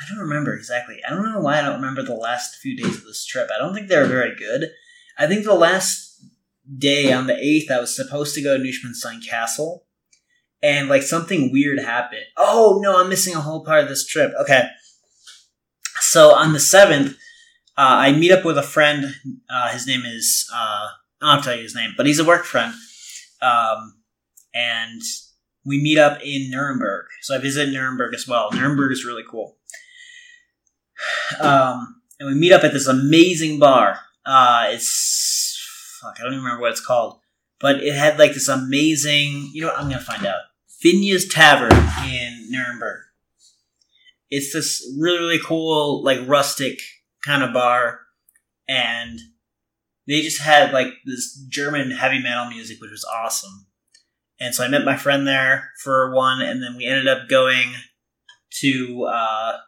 [0.01, 1.01] I don't remember exactly.
[1.07, 3.49] I don't know why I don't remember the last few days of this trip.
[3.55, 4.71] I don't think they were very good.
[5.19, 6.25] I think the last
[6.79, 9.85] day on the eighth, I was supposed to go to Neuschwanstein Castle,
[10.63, 12.25] and like something weird happened.
[12.37, 14.33] Oh no, I'm missing a whole part of this trip.
[14.41, 14.69] Okay.
[16.01, 17.15] So on the 7th,
[17.77, 19.15] uh, I meet up with a friend.
[19.49, 20.89] Uh, his name is, uh,
[21.23, 22.75] I'll tell you his name, but he's a work friend.
[23.41, 24.02] Um,
[24.55, 25.01] and
[25.65, 27.07] we meet up in Nuremberg.
[27.23, 28.51] So I visit Nuremberg as well.
[28.53, 29.57] Nuremberg is really cool.
[31.41, 33.99] Um, and we meet up at this amazing bar.
[34.25, 37.19] Uh, it's, fuck, I don't even remember what it's called
[37.63, 39.51] but it had like this amazing.
[39.55, 39.79] You know what?
[39.79, 40.43] I'm gonna find out.
[40.85, 41.73] Finja's Tavern
[42.05, 43.05] in Nuremberg.
[44.29, 46.81] It's this really really cool like rustic
[47.25, 48.01] kind of bar,
[48.69, 49.21] and
[50.09, 53.67] they just had like this German heavy metal music, which was awesome.
[54.43, 57.75] And so I met my friend there for one, and then we ended up going
[58.61, 59.59] to uh,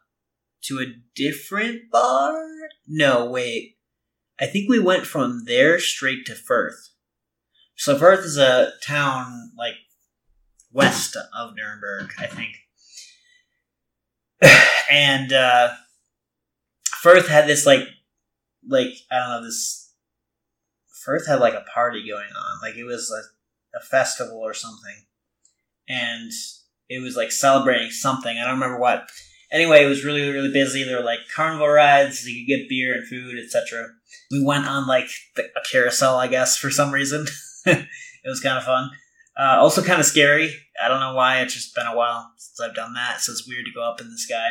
[0.63, 2.35] to a different bar.
[2.85, 3.77] No, wait.
[4.41, 6.89] I think we went from there straight to Fürth.
[7.77, 9.77] So Fürth is a town like
[10.73, 12.57] west of Nuremberg, I think.
[14.91, 15.69] and uh,
[17.01, 17.87] Fürth had this like
[18.69, 19.93] like I don't know this
[21.07, 22.59] Fürth had like a party going on.
[22.61, 23.34] Like it was a,
[23.77, 25.07] a festival or something.
[25.89, 26.33] And
[26.89, 28.39] it was like celebrating something.
[28.39, 29.09] I don't remember what.
[29.53, 30.85] Anyway, it was really, really busy.
[30.85, 33.87] There were like carnival rides, you could get beer and food, etc.
[34.31, 35.09] We went on like
[35.39, 37.27] a carousel, I guess, for some reason.
[37.67, 37.87] it
[38.25, 38.91] was kind of fun.
[39.39, 40.55] Uh, also, kind of scary.
[40.83, 41.41] I don't know why.
[41.41, 44.01] It's just been a while since I've done that, so it's weird to go up
[44.01, 44.51] in the sky.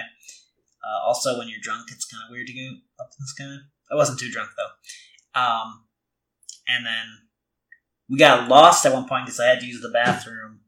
[0.84, 3.64] Uh, also, when you're drunk, it's kind of weird to go up in the sky.
[3.92, 5.40] I wasn't too drunk though.
[5.40, 5.86] Um,
[6.68, 7.06] and then
[8.10, 10.60] we got lost at one point because I had to use the bathroom.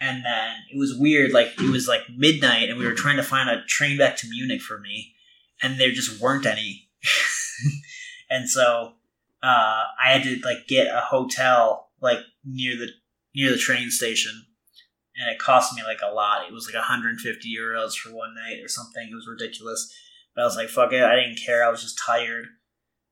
[0.00, 3.24] And then it was weird, like it was like midnight, and we were trying to
[3.24, 5.14] find a train back to Munich for me,
[5.60, 6.88] and there just weren't any.
[8.30, 8.92] and so
[9.42, 12.88] uh, I had to like get a hotel like near the
[13.34, 14.44] near the train station,
[15.16, 16.46] and it cost me like a lot.
[16.46, 19.08] It was like 150 euros for one night or something.
[19.10, 19.92] It was ridiculous.
[20.36, 21.64] But I was like, fuck it, I didn't care.
[21.64, 22.46] I was just tired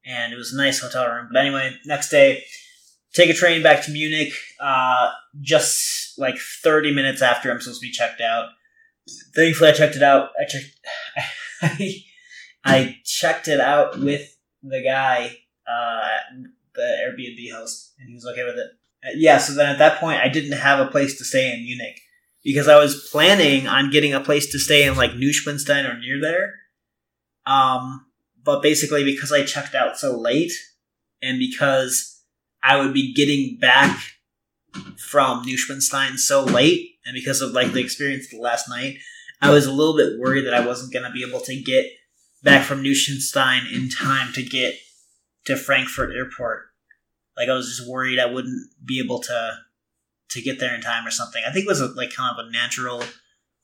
[0.05, 1.29] and it was a nice hotel room.
[1.33, 2.45] But anyway, next day,
[3.12, 4.33] take a train back to Munich.
[4.61, 8.48] Uh, just like thirty minutes after I'm supposed to be checked out.
[9.35, 10.31] Thankfully, I checked it out.
[10.40, 10.81] I checked.
[11.62, 12.05] I,
[12.64, 16.09] I checked it out with the guy, uh,
[16.75, 18.70] the Airbnb host, and he was okay with it.
[19.05, 19.38] Uh, yeah.
[19.38, 22.01] So then at that point, I didn't have a place to stay in Munich
[22.44, 26.20] because I was planning on getting a place to stay in like Neuschwanstein or near
[26.20, 26.55] there.
[27.46, 28.07] Um,
[28.44, 30.53] but basically because I checked out so late
[31.22, 32.12] and because
[32.62, 33.98] I would be getting back
[34.96, 38.98] from Neuschwanstein so late and because of like the experience the last night,
[39.40, 41.87] I was a little bit worried that I wasn't going to be able to get
[42.42, 44.75] back from Neuschwanstein in time to get
[45.46, 46.66] to Frankfurt airport.
[47.37, 49.59] Like I was just worried I wouldn't be able to
[50.31, 51.42] to get there in time or something.
[51.46, 53.03] I think it was a, like kind of a natural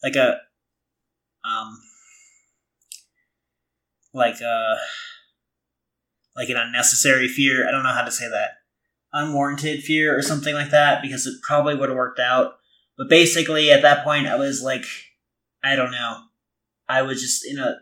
[0.03, 0.39] like a
[1.45, 1.81] um
[4.13, 4.77] like uh
[6.37, 7.69] like an unnecessary fear.
[7.69, 8.58] I don't know how to say that.
[9.13, 12.55] Unwarranted fear or something like that because it probably would have worked out.
[12.97, 14.85] But basically at that point I was like
[15.63, 16.19] I don't know.
[16.89, 17.77] I was just in a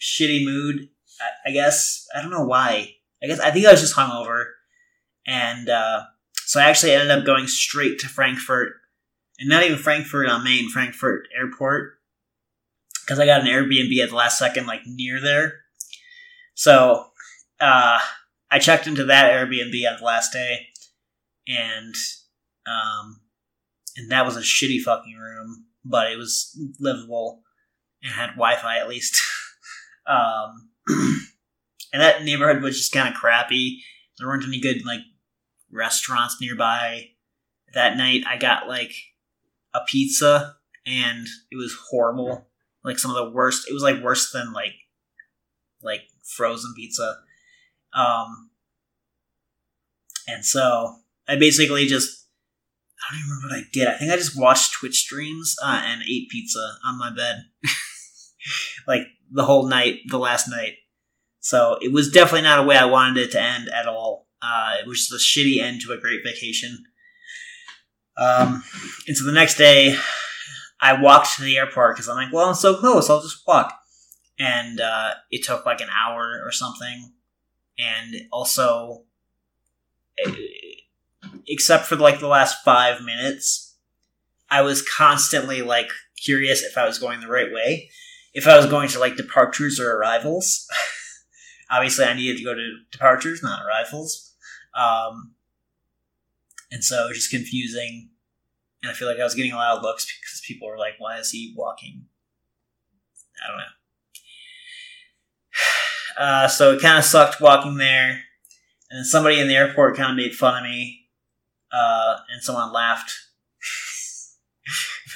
[0.00, 0.88] shitty mood.
[1.20, 2.94] I, I guess I don't know why.
[3.22, 4.44] I guess I think I was just hungover,
[5.26, 6.04] and uh,
[6.46, 8.72] so I actually ended up going straight to Frankfurt,
[9.38, 11.94] and not even Frankfurt on Main, Frankfurt Airport,
[13.02, 15.60] because I got an Airbnb at the last second, like near there.
[16.54, 17.06] So
[17.60, 17.98] uh,
[18.50, 20.68] I checked into that Airbnb on the last day,
[21.46, 21.94] and
[22.66, 23.20] um,
[23.96, 27.42] and that was a shitty fucking room, but it was livable
[28.02, 29.20] and had Wi-Fi at least.
[30.06, 30.70] um,
[31.92, 33.82] and that neighborhood was just kind of crappy.
[34.18, 35.00] There weren't any good like
[35.70, 37.10] restaurants nearby.
[37.72, 38.92] That night, I got like
[39.72, 42.48] a pizza, and it was horrible
[42.84, 43.68] like some of the worst.
[43.68, 44.74] It was like worse than like
[45.82, 47.18] like frozen pizza.
[47.94, 48.50] Um,
[50.28, 50.96] and so
[51.28, 52.26] I basically just
[53.00, 53.88] I don't even remember what I did.
[53.88, 57.44] I think I just watched Twitch streams uh, and ate pizza on my bed,
[58.86, 60.74] like the whole night, the last night.
[61.40, 64.28] So it was definitely not a way I wanted it to end at all.
[64.42, 66.84] Uh, it was just a shitty end to a great vacation.
[68.18, 68.62] Um,
[69.06, 69.96] and so the next day,
[70.80, 73.74] I walked to the airport because I'm like, well, I'm so close, I'll just walk.
[74.38, 77.12] And uh, it took like an hour or something.
[77.80, 79.04] And also,
[80.24, 80.32] eh,
[81.46, 83.76] except for like the last five minutes,
[84.50, 85.88] I was constantly like
[86.22, 87.90] curious if I was going the right way.
[88.34, 90.66] If I was going to like departures or arrivals.
[91.70, 94.34] Obviously, I needed to go to departures, not arrivals.
[94.74, 95.34] Um,
[96.70, 98.10] and so it was just confusing
[98.82, 100.94] and I feel like I was getting a lot of looks because people were like,
[100.98, 102.06] "Why is he walking?"
[103.44, 103.64] I don't know.
[106.20, 108.20] Uh, so it kind of sucked walking there,
[108.90, 111.06] and somebody in the airport kind of made fun of me,
[111.72, 113.14] uh, and someone laughed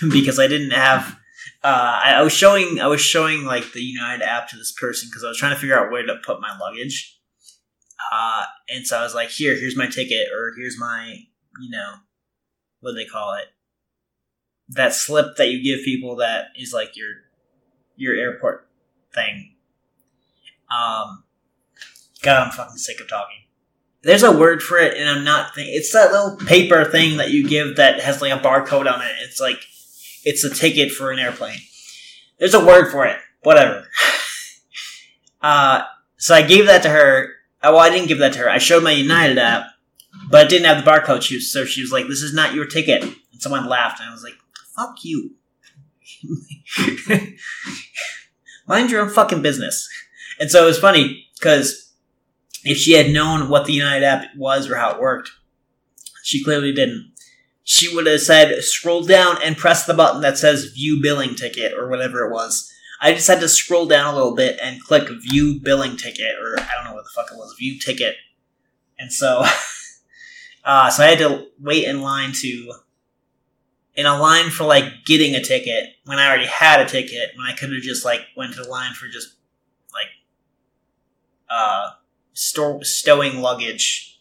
[0.11, 1.19] because I didn't have.
[1.63, 5.11] Uh, I, I, was showing I was showing like the United app to this person
[5.11, 7.21] because I was trying to figure out where to put my luggage,
[8.11, 11.19] uh, and so I was like, "Here, here's my ticket, or here's my
[11.61, 11.97] you know,
[12.81, 13.49] what do they call it?
[14.71, 17.11] That slip that you give people that is like your
[17.95, 18.69] your airport
[19.15, 19.54] thing.
[20.75, 21.25] Um,
[22.23, 23.37] God, I'm fucking sick of talking.
[24.03, 25.53] There's a word for it, and I'm not.
[25.57, 29.13] It's that little paper thing that you give that has like a barcode on it.
[29.23, 29.65] It's like
[30.25, 31.59] it's a ticket for an airplane.
[32.39, 33.19] There's a word for it.
[33.43, 33.89] Whatever.
[35.43, 35.85] uh,
[36.17, 37.31] so I gave that to her.
[37.63, 38.51] Oh, well, I didn't give that to her.
[38.51, 39.67] I showed my United app,
[40.31, 41.23] but it didn't have the barcode.
[41.23, 44.11] She was, so she was like, "This is not your ticket." And someone laughed, and
[44.11, 44.35] I was like,
[44.77, 45.37] "Fuck you."
[48.67, 49.89] Mind your own fucking business.
[50.45, 51.91] And so it was funny because
[52.65, 55.31] if she had known what the United app was or how it worked,
[56.23, 57.15] she clearly didn't.
[57.63, 61.73] She would have said, scroll down and press the button that says view billing ticket
[61.73, 62.71] or whatever it was.
[63.01, 66.61] I just had to scroll down a little bit and click view billing ticket or
[66.61, 68.17] I don't know what the fuck it was, view ticket.
[68.99, 69.47] And so,
[70.67, 72.75] uh, so I had to wait in line to,
[73.95, 77.47] in a line for like getting a ticket when I already had a ticket when
[77.47, 79.37] I could have just like went to the line for just
[81.55, 81.91] uh,
[82.33, 84.21] store, stowing luggage,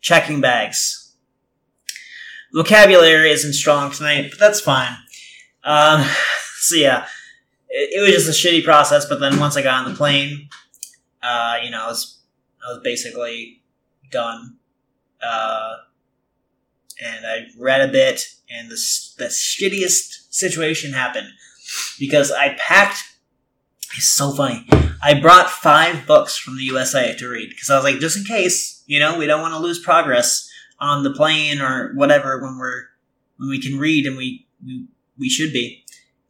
[0.00, 1.14] checking bags.
[2.54, 4.96] Vocabulary isn't strong tonight, but that's fine.
[5.64, 6.06] Um,
[6.60, 7.06] so yeah,
[7.68, 9.06] it, it, was just a shitty process.
[9.06, 10.48] But then once I got on the plane,
[11.22, 12.20] uh, you know, I was
[12.64, 13.62] I was basically
[14.10, 14.56] done.
[15.20, 15.74] Uh,
[17.02, 18.76] and I read a bit, and the
[19.18, 21.28] the shittiest situation happened
[21.98, 23.02] because I packed.
[23.94, 24.66] It's so funny.
[25.02, 28.24] I brought five books from the USA to read because I was like, just in
[28.24, 32.58] case, you know, we don't want to lose progress on the plane or whatever when
[32.58, 32.84] we're
[33.36, 34.86] when we can read and we we,
[35.18, 35.84] we should be.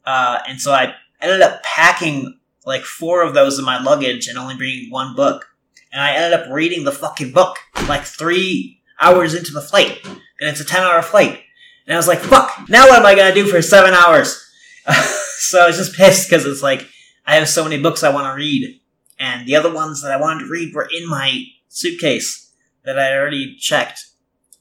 [0.05, 4.39] Uh, and so I ended up packing like four of those in my luggage and
[4.39, 5.49] only bringing one book.
[5.93, 7.57] And I ended up reading the fucking book
[7.89, 11.41] like three hours into the flight, and it's a ten hour flight.
[11.87, 12.69] And I was like, "Fuck!
[12.69, 14.43] Now what am I gonna do for seven hours?"
[15.39, 16.87] so I was just pissed because it's like
[17.27, 18.81] I have so many books I want to read,
[19.19, 22.53] and the other ones that I wanted to read were in my suitcase
[22.85, 24.07] that I already checked.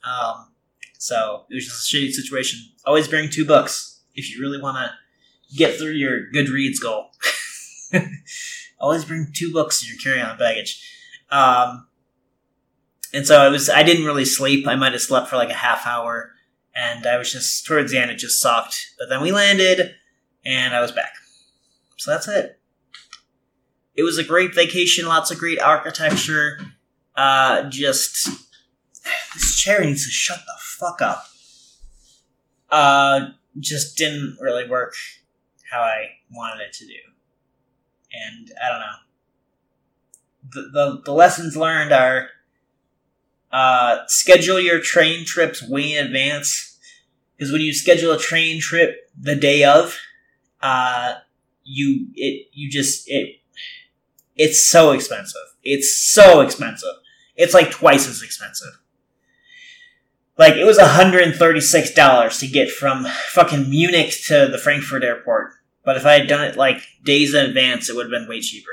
[0.04, 0.48] Um,
[0.98, 2.60] so it was just a shitty situation.
[2.86, 7.12] Always bring two books if you really want to get through your Goodreads goal.
[8.80, 10.84] Always bring two books in your carry-on baggage.
[11.30, 11.88] Um,
[13.14, 14.68] and so I was, I didn't really sleep.
[14.68, 16.32] I might have slept for like a half hour,
[16.76, 18.12] and I was just towards the end.
[18.12, 18.76] It just sucked.
[19.00, 19.96] But then we landed,
[20.46, 21.14] and I was back.
[21.98, 22.60] So that's it.
[23.96, 25.06] It was a great vacation.
[25.06, 26.60] Lots of great architecture.
[27.16, 28.30] Uh, just
[29.34, 31.26] this chair needs to shut the fuck up.
[32.70, 33.30] Uh,
[33.60, 34.94] just didn't really work
[35.72, 36.94] how I wanted it to do.
[38.12, 38.96] And I don't know.
[40.52, 42.30] The, the, the lessons learned are
[43.52, 46.78] uh, schedule your train trips way in advance.
[47.38, 49.98] Because when you schedule a train trip the day of,
[50.62, 51.16] uh,
[51.66, 53.42] you it you just it
[54.36, 55.42] it's so expensive.
[55.64, 56.96] It's so expensive.
[57.36, 58.80] It's like twice as expensive.
[60.38, 65.54] Like it was $136 to get from fucking Munich to the Frankfurt airport.
[65.86, 68.42] But if I had done it like days in advance, it would have been way
[68.42, 68.72] cheaper.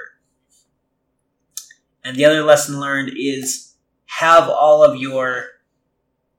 [2.05, 3.75] And the other lesson learned is
[4.07, 5.47] have all of your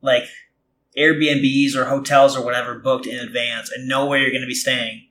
[0.02, 0.26] like
[0.98, 4.54] Airbnbs or hotels or whatever booked in advance and know where you're going to be
[4.54, 5.08] staying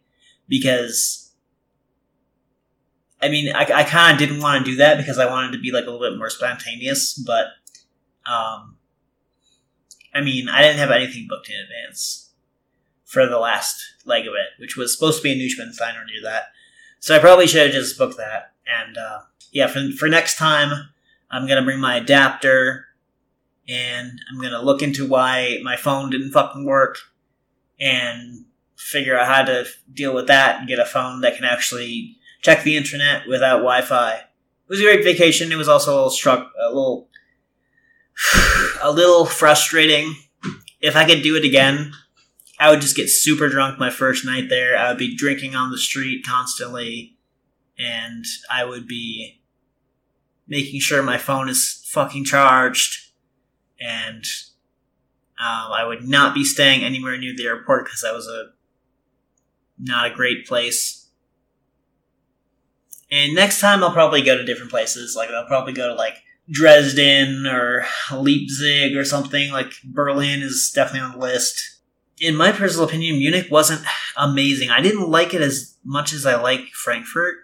[0.48, 1.21] because
[3.22, 5.60] I mean, I, I kind of didn't want to do that because I wanted to
[5.60, 7.46] be like a little bit more spontaneous, but
[8.26, 8.76] um,
[10.12, 12.30] I mean, I didn't have anything booked in advance
[13.04, 16.46] for the last leg of it, which was supposed to be in Neuschwanstein near that.
[16.98, 18.52] So I probably should have just booked that.
[18.66, 19.20] And uh,
[19.52, 20.88] yeah, for, for next time,
[21.30, 22.86] I'm going to bring my adapter
[23.68, 26.98] and I'm going to look into why my phone didn't fucking work
[27.80, 28.44] and
[28.76, 32.62] figure out how to deal with that and get a phone that can actually check
[32.64, 34.14] the internet without Wi-Fi.
[34.14, 34.24] It
[34.68, 35.50] was a great vacation.
[35.50, 37.08] It was also a little struck, a little,
[38.82, 40.14] a little frustrating.
[40.80, 41.92] If I could do it again,
[42.58, 44.76] I would just get super drunk my first night there.
[44.76, 47.16] I would be drinking on the street constantly,
[47.78, 49.40] and I would be
[50.46, 53.12] making sure my phone is fucking charged,
[53.80, 54.24] and
[55.40, 58.50] um, I would not be staying anywhere near the airport because that was a
[59.78, 61.01] not a great place.
[63.12, 65.14] And next time I'll probably go to different places.
[65.14, 66.14] Like I'll probably go to like
[66.50, 69.52] Dresden or Leipzig or something.
[69.52, 71.80] Like Berlin is definitely on the list.
[72.18, 73.84] In my personal opinion, Munich wasn't
[74.16, 74.70] amazing.
[74.70, 77.36] I didn't like it as much as I like Frankfurt.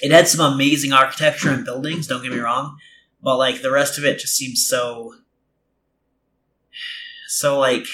[0.00, 2.78] It had some amazing architecture and buildings, don't get me wrong,
[3.22, 5.14] but like the rest of it just seems so
[7.28, 7.86] so like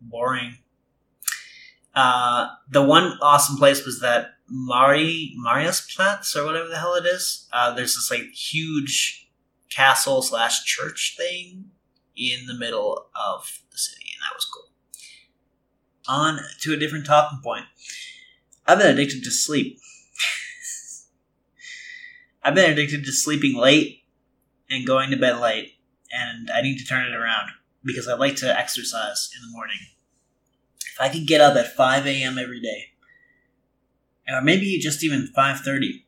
[0.00, 0.58] boring.
[1.94, 7.46] Uh, the one awesome place was that Mari Mariasplatz or whatever the hell it is.
[7.52, 9.28] Uh, there's this like huge
[9.70, 11.70] castle slash church thing
[12.16, 14.70] in the middle of the city, and that was cool.
[16.08, 17.66] On to a different talking point.
[18.66, 19.78] I've been addicted to sleep.
[22.42, 24.04] I've been addicted to sleeping late
[24.70, 25.74] and going to bed late,
[26.12, 27.50] and I need to turn it around
[27.84, 29.78] because I like to exercise in the morning.
[30.80, 32.38] If I could get up at 5 a.m.
[32.38, 32.92] every day,
[34.32, 36.04] or maybe just even 5.30,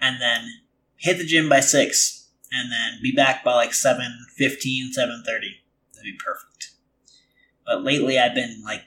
[0.00, 0.62] and then
[0.96, 4.00] hit the gym by 6, and then be back by like 7.15,
[4.38, 6.70] 7.30, that'd be perfect.
[7.66, 8.82] But lately I've been like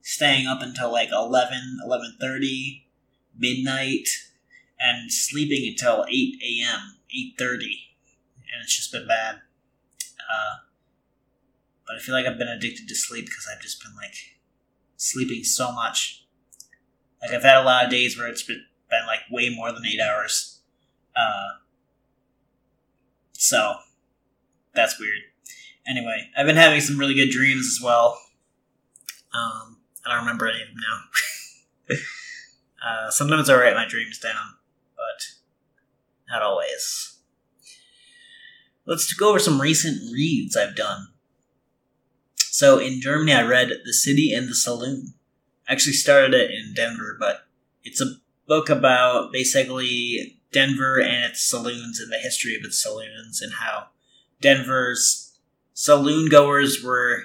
[0.00, 2.82] staying up until like 11, 11.30,
[3.36, 4.08] midnight,
[4.80, 6.12] and sleeping until 8
[6.42, 6.96] a.m.,
[7.38, 7.52] 8.30.
[8.52, 9.36] And it's just been bad.
[10.18, 10.56] Uh,
[11.86, 14.14] but I feel like I've been addicted to sleep because I've just been like
[14.96, 16.21] sleeping so much.
[17.22, 19.86] Like I've had a lot of days where it's been, been like way more than
[19.86, 20.60] eight hours.
[21.16, 21.58] Uh,
[23.32, 23.74] so
[24.74, 25.20] that's weird.
[25.86, 28.18] Anyway, I've been having some really good dreams as well.
[29.34, 30.76] Um, I don't remember any of them
[31.88, 31.96] now.
[33.06, 34.56] uh, sometimes I write my dreams down,
[34.96, 37.18] but not always.
[38.84, 41.08] Let's go over some recent reads I've done.
[42.36, 45.14] So in Germany, I read The City and the Saloon.
[45.68, 47.46] Actually started it in Denver, but
[47.84, 53.40] it's a book about basically Denver and its saloons and the history of its saloons
[53.40, 53.86] and how
[54.40, 55.38] Denver's
[55.72, 57.22] saloon goers were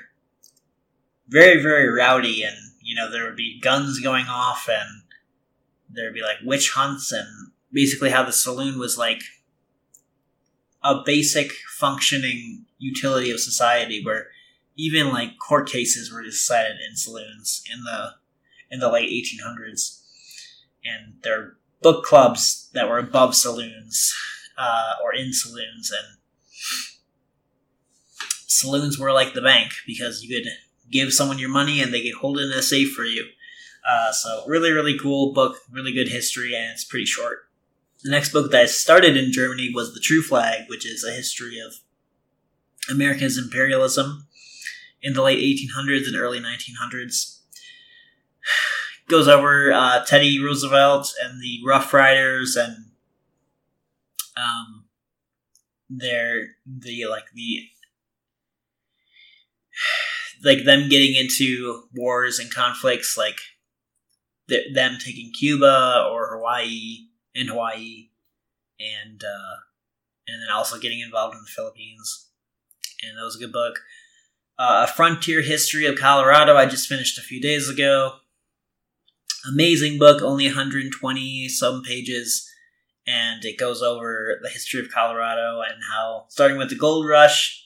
[1.28, 2.56] very, very rowdy and
[2.88, 5.04] you know, there would be guns going off and
[5.90, 7.28] there'd be like witch hunts and
[7.72, 9.22] basically how the saloon was like
[10.84, 14.28] a basic functioning utility of society where
[14.78, 18.12] even like court cases were decided in saloons in the
[18.72, 20.02] in the late 1800s
[20.86, 24.14] and there are book clubs that were above saloons
[24.58, 26.18] uh, or in saloons and
[28.48, 30.52] saloons were like the bank because you could
[30.92, 33.26] give someone your money and they could hold it in a safe for you.
[33.88, 37.48] Uh, so really, really cool book, really good history, and it's pretty short.
[38.04, 41.12] The next book that I started in Germany was The True Flag, which is a
[41.12, 41.76] history of
[42.90, 44.28] America's imperialism
[45.02, 47.37] in the late 1800s and early 1900s.
[49.10, 52.88] Goes over uh, Teddy Roosevelt and the Rough Riders and
[54.36, 54.86] um,
[55.90, 57.70] their the like the
[60.44, 63.40] like them getting into wars and conflicts, like
[64.50, 68.10] th- them taking Cuba or Hawaii and Hawaii,
[68.80, 69.56] and uh,
[70.28, 72.30] and then also getting involved in the Philippines.
[73.04, 73.80] And that was a good book.
[74.60, 76.56] Uh, a Frontier History of Colorado.
[76.56, 78.16] I just finished a few days ago.
[79.52, 82.50] Amazing book, only 120 some pages,
[83.06, 87.66] and it goes over the history of Colorado and how, starting with the gold rush,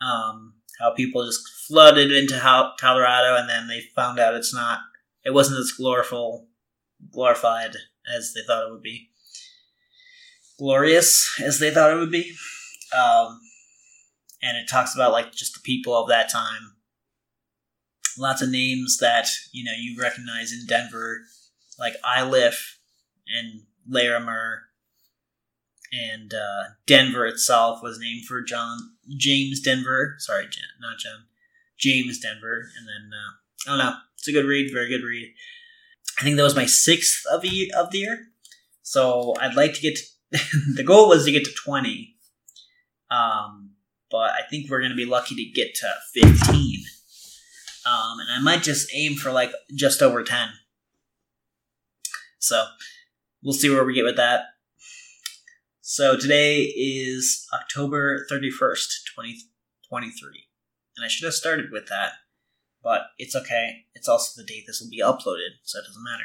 [0.00, 2.38] um, how people just flooded into
[2.80, 4.80] Colorado, and then they found out it's not.
[5.24, 7.76] It wasn't as glorified
[8.14, 9.10] as they thought it would be.
[10.58, 12.34] Glorious as they thought it would be.
[12.96, 13.40] Um,
[14.42, 16.73] and it talks about like just the people of that time.
[18.18, 21.22] Lots of names that you know you recognize in Denver,
[21.78, 22.78] like Iliff
[23.26, 24.62] and Larimer
[25.92, 28.78] and uh, Denver itself was named for John
[29.16, 30.16] James Denver.
[30.18, 30.44] Sorry,
[30.80, 31.24] not John.
[31.78, 33.98] James Denver, and then uh, I don't know.
[34.16, 35.32] It's a good read, very good read.
[36.18, 38.26] I think that was my sixth of the of the year.
[38.82, 39.96] So I'd like to get.
[39.96, 40.04] To,
[40.74, 42.16] the goal was to get to twenty,
[43.10, 43.72] um,
[44.10, 46.84] but I think we're gonna be lucky to get to fifteen.
[47.86, 50.48] Um, and I might just aim for like just over ten.
[52.38, 52.66] So
[53.42, 54.44] we'll see where we get with that.
[55.80, 60.44] So today is October 31st, 2023.
[60.96, 62.12] And I should have started with that,
[62.82, 63.84] but it's okay.
[63.94, 66.24] It's also the date this will be uploaded, so it doesn't matter.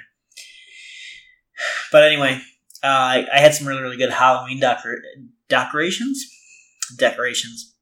[1.92, 2.42] But anyway,
[2.84, 5.04] uh, I, I, had some really, really good Halloween decor-
[5.50, 6.26] decorations.
[6.98, 7.76] Decorations.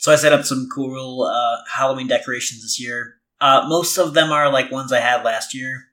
[0.00, 3.16] So I set up some cool uh, Halloween decorations this year.
[3.38, 5.88] Uh, most of them are like ones I had last year,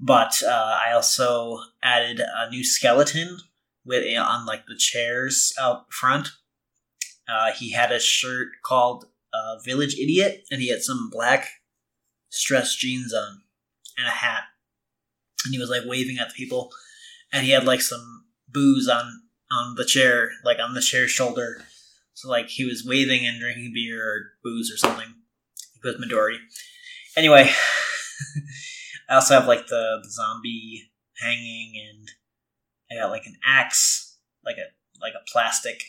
[0.00, 3.38] but uh, I also added a new skeleton
[3.86, 6.30] with on like the chairs out front.
[7.28, 11.46] Uh, he had a shirt called uh, "Village Idiot," and he had some black
[12.30, 13.42] stress jeans on
[13.96, 14.42] and a hat,
[15.44, 16.72] and he was like waving at the people,
[17.32, 21.62] and he had like some booze on on the chair, like on the chair shoulder.
[22.14, 25.14] So like he was waving and drinking beer or booze or something
[25.82, 26.36] with Midori.
[27.16, 27.50] Anyway,
[29.08, 32.10] I also have like the, the zombie hanging, and
[32.90, 35.82] I got like an axe, like a like a plastic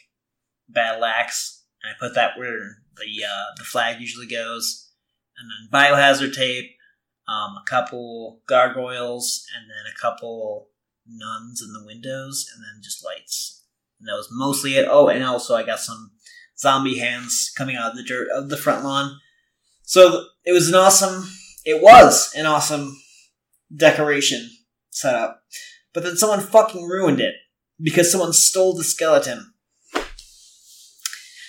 [0.67, 4.91] battle axe, and I put that where the uh, the flag usually goes,
[5.37, 6.71] and then biohazard tape,
[7.27, 10.69] um, a couple gargoyles, and then a couple
[11.07, 13.63] nuns in the windows, and then just lights.
[13.99, 14.87] And that was mostly it.
[14.89, 16.11] Oh, and also I got some
[16.57, 19.19] zombie hands coming out of the dirt of the front lawn.
[19.83, 21.29] So it was an awesome.
[21.65, 22.95] It was an awesome
[23.75, 24.49] decoration
[24.89, 25.41] setup,
[25.93, 27.35] but then someone fucking ruined it
[27.81, 29.53] because someone stole the skeleton.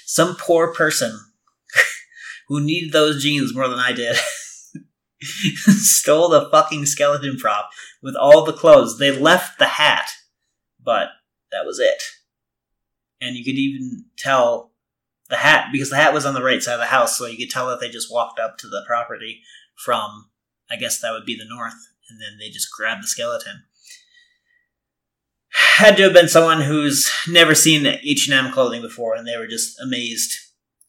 [0.06, 1.18] Some poor person
[2.48, 4.16] who needed those jeans more than I did
[5.22, 7.70] stole the fucking skeleton prop
[8.02, 8.98] with all the clothes.
[8.98, 10.08] They left the hat,
[10.82, 11.08] but
[11.52, 12.02] that was it.
[13.20, 14.72] And you could even tell
[15.28, 17.36] the hat because the hat was on the right side of the house, so you
[17.36, 19.42] could tell that they just walked up to the property
[19.74, 20.30] from,
[20.70, 23.64] I guess that would be the north, and then they just grabbed the skeleton.
[25.50, 29.36] Had to have been someone who's never seen H and M clothing before, and they
[29.36, 30.36] were just amazed,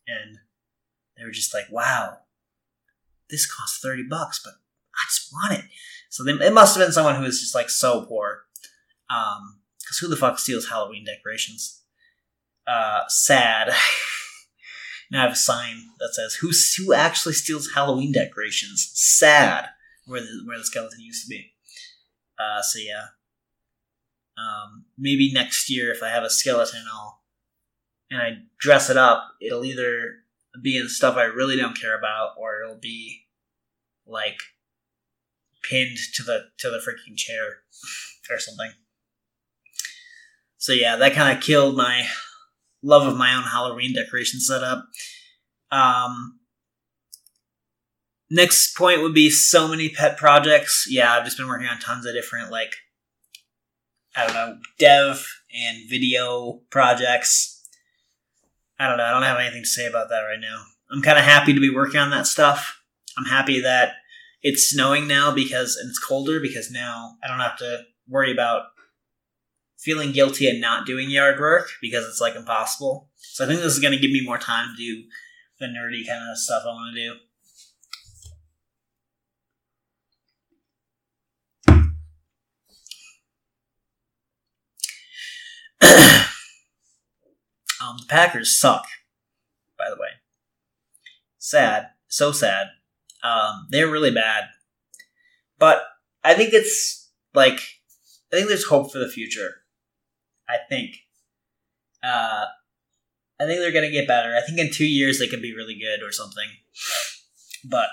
[0.07, 0.37] and
[1.17, 2.19] they were just like, "Wow,
[3.29, 4.53] this costs thirty bucks, but
[4.95, 5.65] I just want it."
[6.09, 8.43] So they, it must have been someone who was just like so poor,
[9.07, 11.81] because um, who the fuck steals Halloween decorations?
[12.67, 13.73] Uh, sad.
[15.11, 19.69] Now I have a sign that says "Who who actually steals Halloween decorations?" Sad,
[20.05, 21.53] where the where the skeleton used to be.
[22.39, 23.05] Uh, so yeah,
[24.37, 27.21] um, maybe next year if I have a skeleton, I'll
[28.09, 29.23] and I dress it up.
[29.41, 30.15] It'll either
[30.61, 33.25] be in stuff I really don't care about, or it'll be
[34.05, 34.39] like
[35.63, 37.63] pinned to the to the freaking chair
[38.29, 38.71] or something.
[40.57, 42.07] So yeah, that kind of killed my
[42.87, 44.85] love of my own Halloween decoration setup.
[45.71, 46.39] Um,
[48.31, 50.87] next point would be so many pet projects.
[50.89, 52.71] Yeah, I've just been working on tons of different like
[54.15, 57.53] I don't know dev and video projects.
[58.79, 59.03] I don't know.
[59.03, 60.63] I don't have anything to say about that right now.
[60.89, 62.81] I'm kind of happy to be working on that stuff.
[63.17, 63.93] I'm happy that
[64.41, 68.63] it's snowing now because and it's colder because now I don't have to worry about
[69.77, 73.09] feeling guilty and not doing yard work because it's like impossible.
[73.15, 75.03] So I think this is going to give me more time to do
[75.59, 77.13] the nerdy kind of stuff I want to do.
[87.81, 88.87] um, the Packers suck,
[89.77, 90.09] by the way.
[91.37, 92.67] Sad, so sad.
[93.23, 94.45] Um, they're really bad,
[95.57, 95.83] but
[96.23, 97.59] I think it's like
[98.31, 99.61] I think there's hope for the future.
[100.49, 100.95] I think.
[102.03, 102.45] Uh,
[103.39, 104.35] I think they're gonna get better.
[104.35, 106.49] I think in two years they can be really good or something.
[107.63, 107.89] But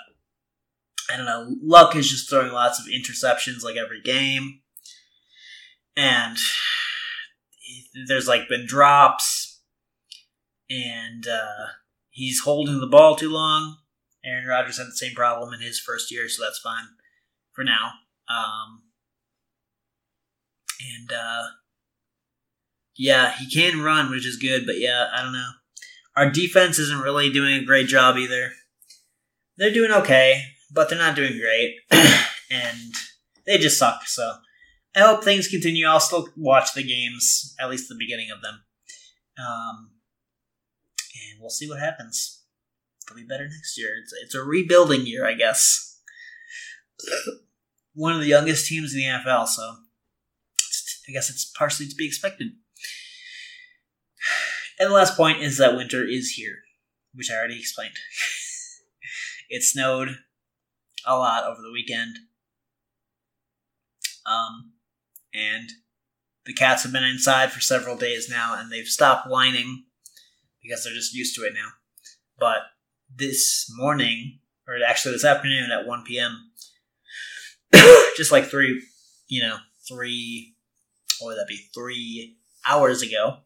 [1.10, 1.54] I don't know.
[1.62, 4.60] Love is just throwing lots of interceptions like every game,
[5.96, 6.38] and
[8.06, 9.60] there's like been drops,
[10.70, 11.66] and uh,
[12.10, 13.78] he's holding the ball too long.
[14.24, 16.84] Aaron Rodgers had the same problem in his first year, so that's fine
[17.52, 17.92] for now.
[18.28, 18.84] Um,
[20.80, 21.44] and uh,
[22.96, 25.50] yeah, he can run, which is good, but yeah, I don't know.
[26.16, 28.52] Our defense isn't really doing a great job either.
[29.56, 30.42] They're doing okay,
[30.72, 31.76] but they're not doing great.
[32.50, 32.94] and
[33.46, 34.34] they just suck, so
[34.94, 35.86] I hope things continue.
[35.86, 38.62] I'll still watch the games, at least the beginning of them.
[39.38, 39.90] Um,
[41.30, 42.42] and we'll see what happens.
[43.06, 43.90] It'll be better next year.
[44.02, 46.00] It's, it's a rebuilding year, I guess.
[47.94, 49.62] One of the youngest teams in the NFL, so
[51.08, 52.52] I guess it's partially to be expected.
[54.78, 56.58] And the last point is that winter is here,
[57.14, 57.94] which I already explained.
[59.48, 60.16] it snowed
[61.06, 62.16] a lot over the weekend.
[64.26, 64.72] Um,
[65.32, 65.70] and
[66.46, 69.84] the cats have been inside for several days now, and they've stopped whining
[70.62, 71.68] because they're just used to it now.
[72.38, 72.62] But
[73.14, 76.50] this morning, or actually this afternoon at 1 p.m.,
[78.16, 78.82] just like three,
[79.28, 79.56] you know,
[79.86, 80.54] three,
[81.20, 83.38] what would that be, three hours ago,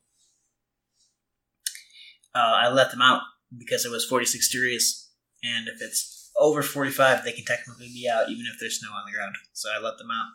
[2.39, 3.23] uh, I let them out
[3.57, 5.11] because it was 46 degrees,
[5.43, 9.05] and if it's over 45, they can technically be out even if there's snow on
[9.07, 9.35] the ground.
[9.53, 10.29] So I let them out.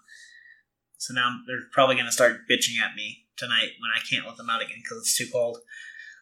[0.97, 4.37] So now they're probably going to start bitching at me tonight when I can't let
[4.37, 5.59] them out again because it's too cold.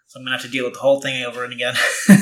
[0.08, 1.76] So I'm going to have to deal with the whole thing over and again.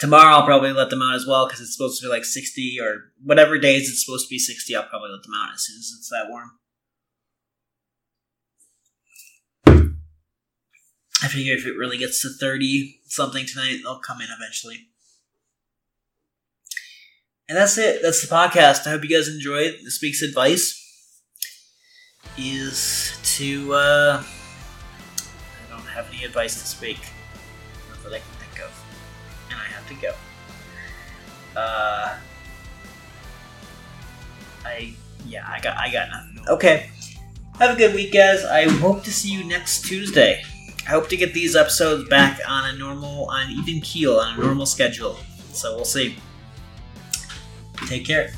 [0.00, 2.78] Tomorrow I'll probably let them out as well because it's supposed to be like 60
[2.80, 4.74] or whatever days it's supposed to be 60.
[4.74, 6.52] I'll probably let them out as soon as it's that warm.
[11.22, 14.86] I figure if it really gets to 30 something tonight, they'll come in eventually.
[17.48, 18.00] And that's it.
[18.00, 18.86] That's the podcast.
[18.86, 19.74] I hope you guys enjoyed.
[19.84, 20.76] This week's advice
[22.38, 27.00] is to, uh, I don't have any advice this week.
[27.88, 28.84] Not that I can think of.
[29.50, 30.14] And I have to go.
[31.60, 32.16] Uh,
[34.64, 34.94] I,
[35.26, 36.48] yeah, I got, I got nothing.
[36.48, 36.90] Okay.
[37.58, 38.44] Have a good week, guys.
[38.44, 40.44] I hope to see you next Tuesday.
[40.86, 44.42] I hope to get these episodes back on a normal, on even keel, on a
[44.42, 45.16] normal schedule.
[45.52, 46.16] So we'll see.
[47.86, 48.32] Take care.